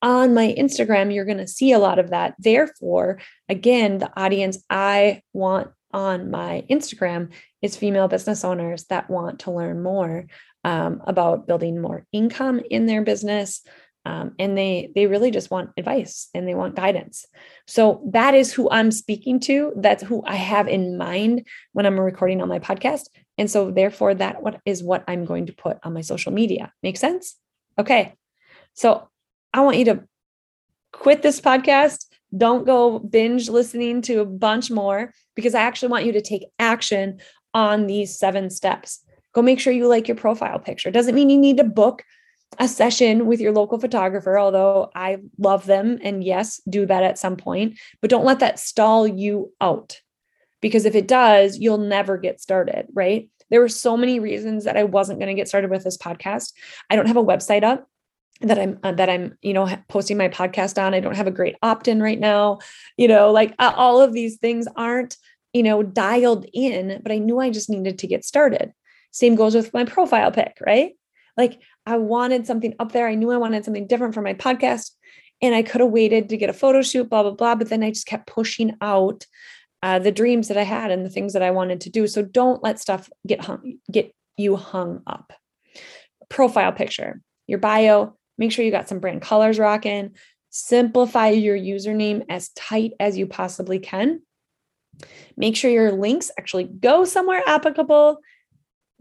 on 0.00 0.34
my 0.34 0.54
Instagram, 0.58 1.14
you're 1.14 1.24
going 1.24 1.38
to 1.38 1.46
see 1.46 1.72
a 1.72 1.78
lot 1.78 1.98
of 1.98 2.10
that. 2.10 2.34
Therefore, 2.38 3.20
again, 3.48 3.98
the 3.98 4.10
audience 4.16 4.62
I 4.68 5.22
want 5.32 5.68
on 5.92 6.30
my 6.30 6.64
Instagram 6.70 7.30
is 7.60 7.76
female 7.76 8.08
business 8.08 8.44
owners 8.44 8.84
that 8.84 9.10
want 9.10 9.40
to 9.40 9.50
learn 9.52 9.82
more 9.82 10.26
um, 10.64 11.02
about 11.06 11.46
building 11.46 11.80
more 11.80 12.06
income 12.12 12.60
in 12.70 12.86
their 12.86 13.02
business. 13.02 13.62
Um, 14.04 14.32
and 14.38 14.58
they 14.58 14.90
they 14.96 15.06
really 15.06 15.30
just 15.30 15.50
want 15.50 15.70
advice 15.76 16.28
and 16.34 16.48
they 16.48 16.54
want 16.54 16.74
guidance 16.74 17.24
so 17.68 18.02
that 18.12 18.34
is 18.34 18.52
who 18.52 18.68
i'm 18.68 18.90
speaking 18.90 19.38
to 19.38 19.72
that's 19.76 20.02
who 20.02 20.24
i 20.26 20.34
have 20.34 20.66
in 20.66 20.98
mind 20.98 21.46
when 21.72 21.86
i'm 21.86 22.00
recording 22.00 22.42
on 22.42 22.48
my 22.48 22.58
podcast 22.58 23.06
and 23.38 23.50
so 23.50 23.70
therefore 23.70 24.14
that 24.14 24.42
what 24.42 24.60
is 24.64 24.82
what 24.82 25.04
I'm 25.08 25.24
going 25.24 25.46
to 25.46 25.52
put 25.52 25.78
on 25.82 25.94
my 25.94 26.02
social 26.02 26.32
media. 26.32 26.72
Make 26.82 26.96
sense? 26.96 27.36
Okay. 27.78 28.14
So 28.74 29.08
I 29.52 29.60
want 29.62 29.78
you 29.78 29.84
to 29.86 30.04
quit 30.92 31.22
this 31.22 31.40
podcast. 31.40 32.06
Don't 32.36 32.64
go 32.64 32.98
binge 32.98 33.48
listening 33.48 34.02
to 34.02 34.20
a 34.20 34.26
bunch 34.26 34.70
more 34.70 35.12
because 35.34 35.54
I 35.54 35.62
actually 35.62 35.88
want 35.88 36.04
you 36.04 36.12
to 36.12 36.22
take 36.22 36.46
action 36.58 37.20
on 37.54 37.86
these 37.86 38.18
seven 38.18 38.50
steps. 38.50 39.02
Go 39.34 39.42
make 39.42 39.60
sure 39.60 39.72
you 39.72 39.88
like 39.88 40.08
your 40.08 40.16
profile 40.16 40.58
picture. 40.58 40.90
Doesn't 40.90 41.14
mean 41.14 41.30
you 41.30 41.38
need 41.38 41.56
to 41.56 41.64
book 41.64 42.02
a 42.58 42.68
session 42.68 43.26
with 43.26 43.40
your 43.40 43.52
local 43.52 43.78
photographer, 43.78 44.38
although 44.38 44.90
I 44.94 45.18
love 45.38 45.66
them. 45.66 45.98
And 46.02 46.22
yes, 46.22 46.60
do 46.68 46.86
that 46.86 47.02
at 47.02 47.18
some 47.18 47.36
point, 47.36 47.78
but 48.00 48.10
don't 48.10 48.24
let 48.24 48.40
that 48.40 48.58
stall 48.58 49.06
you 49.06 49.52
out. 49.60 50.00
Because 50.60 50.84
if 50.84 50.94
it 50.94 51.08
does, 51.08 51.58
you'll 51.58 51.78
never 51.78 52.16
get 52.16 52.40
started, 52.40 52.86
right? 52.92 53.28
There 53.50 53.60
were 53.60 53.68
so 53.68 53.96
many 53.96 54.20
reasons 54.20 54.64
that 54.64 54.76
I 54.76 54.84
wasn't 54.84 55.18
going 55.18 55.28
to 55.28 55.38
get 55.38 55.48
started 55.48 55.70
with 55.70 55.84
this 55.84 55.98
podcast. 55.98 56.52
I 56.88 56.96
don't 56.96 57.08
have 57.08 57.16
a 57.16 57.24
website 57.24 57.64
up 57.64 57.88
that 58.42 58.58
I'm 58.58 58.78
uh, 58.82 58.92
that 58.92 59.08
I'm 59.08 59.36
you 59.42 59.52
know 59.52 59.68
posting 59.88 60.16
my 60.16 60.28
podcast 60.28 60.82
on. 60.82 60.94
I 60.94 61.00
don't 61.00 61.16
have 61.16 61.26
a 61.26 61.32
great 61.32 61.56
opt-in 61.62 62.02
right 62.02 62.18
now. 62.18 62.58
You 62.96 63.08
know, 63.08 63.30
like 63.30 63.54
uh, 63.58 63.72
all 63.76 64.00
of 64.00 64.12
these 64.12 64.38
things 64.38 64.66
aren't 64.76 65.16
you 65.52 65.62
know 65.62 65.82
dialed 65.82 66.46
in, 66.52 67.00
but 67.02 67.12
I 67.12 67.18
knew 67.18 67.40
I 67.40 67.50
just 67.50 67.70
needed 67.70 67.98
to 67.98 68.06
get 68.06 68.24
started. 68.24 68.72
Same 69.10 69.34
goes 69.34 69.54
with 69.54 69.74
my 69.74 69.84
profile 69.84 70.32
pic, 70.32 70.56
right? 70.64 70.92
Like 71.36 71.60
I 71.86 71.96
wanted 71.96 72.46
something 72.46 72.74
up 72.78 72.92
there. 72.92 73.08
I 73.08 73.14
knew 73.14 73.30
I 73.30 73.36
wanted 73.36 73.64
something 73.64 73.86
different 73.86 74.14
for 74.14 74.22
my 74.22 74.34
podcast. 74.34 74.90
And 75.40 75.54
I 75.54 75.62
could 75.62 75.80
have 75.80 75.90
waited 75.90 76.28
to 76.28 76.36
get 76.36 76.50
a 76.50 76.54
photo 76.54 76.82
shoot, 76.82 77.10
blah, 77.10 77.22
blah, 77.22 77.32
blah. 77.32 77.56
But 77.56 77.68
then 77.68 77.82
I 77.82 77.90
just 77.90 78.06
kept 78.06 78.28
pushing 78.28 78.76
out 78.80 79.26
uh, 79.82 79.98
the 79.98 80.12
dreams 80.12 80.48
that 80.48 80.56
I 80.56 80.62
had 80.62 80.92
and 80.92 81.04
the 81.04 81.10
things 81.10 81.32
that 81.32 81.42
I 81.42 81.50
wanted 81.50 81.80
to 81.82 81.90
do. 81.90 82.06
So 82.06 82.22
don't 82.22 82.62
let 82.62 82.78
stuff 82.78 83.10
get 83.26 83.44
hung, 83.44 83.78
get 83.90 84.14
you 84.36 84.56
hung 84.56 85.02
up. 85.06 85.32
Profile 86.28 86.72
picture, 86.72 87.20
your 87.46 87.58
bio, 87.58 88.16
make 88.38 88.52
sure 88.52 88.64
you 88.64 88.70
got 88.70 88.88
some 88.88 89.00
brand 89.00 89.22
colors 89.22 89.58
rocking. 89.58 90.14
Simplify 90.50 91.30
your 91.30 91.56
username 91.56 92.24
as 92.28 92.50
tight 92.50 92.92
as 93.00 93.18
you 93.18 93.26
possibly 93.26 93.78
can. 93.78 94.22
Make 95.36 95.56
sure 95.56 95.70
your 95.70 95.92
links 95.92 96.30
actually 96.38 96.64
go 96.64 97.04
somewhere 97.04 97.42
applicable 97.46 98.20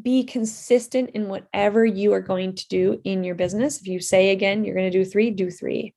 be 0.02 0.24
consistent 0.24 1.12
in 1.12 1.28
whatever 1.28 1.86
you 1.86 2.14
are 2.14 2.22
going 2.22 2.56
to 2.56 2.68
do 2.68 3.02
in 3.04 3.24
your 3.24 3.36
business. 3.36 3.80
If 3.80 3.88
you 3.88 4.00
say 4.00 4.32
again, 4.32 4.64
you're 4.64 4.76
going 4.76 4.92
to 4.92 4.98
do 4.98 5.06
three, 5.06 5.32
do 5.32 5.50
three. 5.50 5.94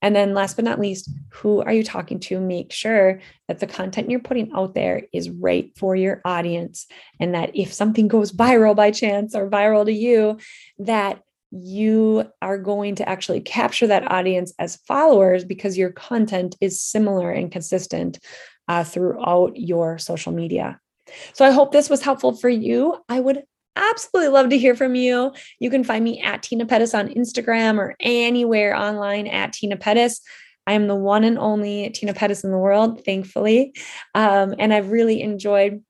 And 0.00 0.16
then 0.16 0.34
last 0.34 0.56
but 0.56 0.64
not 0.64 0.80
least, 0.80 1.10
who 1.30 1.62
are 1.62 1.72
you 1.72 1.84
talking 1.84 2.18
to? 2.20 2.40
Make 2.40 2.72
sure 2.72 3.20
that 3.48 3.60
the 3.60 3.66
content 3.66 4.10
you're 4.10 4.20
putting 4.20 4.52
out 4.52 4.74
there 4.74 5.02
is 5.12 5.30
right 5.30 5.70
for 5.76 5.94
your 5.94 6.20
audience. 6.24 6.86
And 7.20 7.34
that 7.34 7.54
if 7.54 7.72
something 7.72 8.08
goes 8.08 8.32
viral 8.32 8.74
by 8.74 8.90
chance 8.90 9.34
or 9.34 9.48
viral 9.48 9.84
to 9.84 9.92
you, 9.92 10.38
that 10.78 11.22
you 11.52 12.24
are 12.40 12.58
going 12.58 12.96
to 12.96 13.08
actually 13.08 13.40
capture 13.40 13.86
that 13.86 14.10
audience 14.10 14.54
as 14.58 14.76
followers 14.88 15.44
because 15.44 15.76
your 15.76 15.90
content 15.90 16.56
is 16.60 16.82
similar 16.82 17.30
and 17.30 17.52
consistent 17.52 18.18
uh, 18.68 18.82
throughout 18.82 19.56
your 19.56 19.98
social 19.98 20.32
media. 20.32 20.80
So 21.32 21.44
I 21.44 21.50
hope 21.50 21.72
this 21.72 21.90
was 21.90 22.02
helpful 22.02 22.34
for 22.36 22.48
you. 22.48 22.98
I 23.08 23.20
would 23.20 23.42
absolutely 23.76 24.28
love 24.28 24.50
to 24.50 24.58
hear 24.58 24.74
from 24.74 24.94
you. 24.94 25.32
You 25.58 25.70
can 25.70 25.84
find 25.84 26.04
me 26.04 26.20
at 26.20 26.42
Tena 26.42 26.68
Pettis 26.68 26.94
on 26.94 27.08
Instagram 27.08 27.78
or 27.78 27.96
anywhere 28.00 28.76
online 28.76 29.26
at 29.26 29.52
Tena 29.52 29.78
Pettis. 29.78 30.20
I 30.66 30.74
am 30.74 30.86
the 30.86 30.94
one 30.94 31.24
and 31.24 31.38
only 31.38 31.90
Tena 31.90 32.14
Pettis 32.14 32.44
in 32.44 32.50
the 32.50 32.58
world, 32.58 33.04
thankfully. 33.04 33.74
Um, 34.14 34.54
and 34.58 34.72
I've 34.72 34.90
really 34.90 35.22
enjoyed 35.22 35.82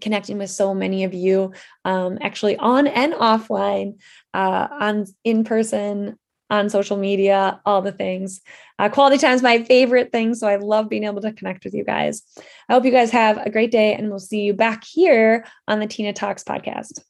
connecting 0.00 0.38
with 0.38 0.50
so 0.50 0.74
many 0.74 1.04
of 1.04 1.14
you, 1.14 1.52
um, 1.84 2.18
actually 2.20 2.56
on 2.56 2.86
and 2.86 3.12
offline, 3.14 3.98
uh, 4.34 4.68
on 4.70 5.06
in 5.24 5.44
person, 5.44 6.18
on 6.50 6.70
social 6.70 6.96
media, 6.96 7.60
all 7.64 7.82
the 7.82 7.92
things. 7.92 8.40
Uh, 8.78 8.88
quality 8.88 9.18
time 9.18 9.34
is 9.34 9.42
my 9.42 9.62
favorite 9.64 10.12
thing. 10.12 10.34
So 10.34 10.46
I 10.46 10.56
love 10.56 10.88
being 10.88 11.04
able 11.04 11.22
to 11.22 11.32
connect 11.32 11.64
with 11.64 11.74
you 11.74 11.84
guys. 11.84 12.22
I 12.68 12.74
hope 12.74 12.84
you 12.84 12.90
guys 12.90 13.10
have 13.10 13.38
a 13.38 13.50
great 13.50 13.70
day 13.70 13.94
and 13.94 14.08
we'll 14.08 14.18
see 14.18 14.42
you 14.42 14.54
back 14.54 14.84
here 14.84 15.44
on 15.66 15.80
the 15.80 15.86
Tena 15.86 16.14
Talks 16.14 16.44
podcast. 16.44 17.00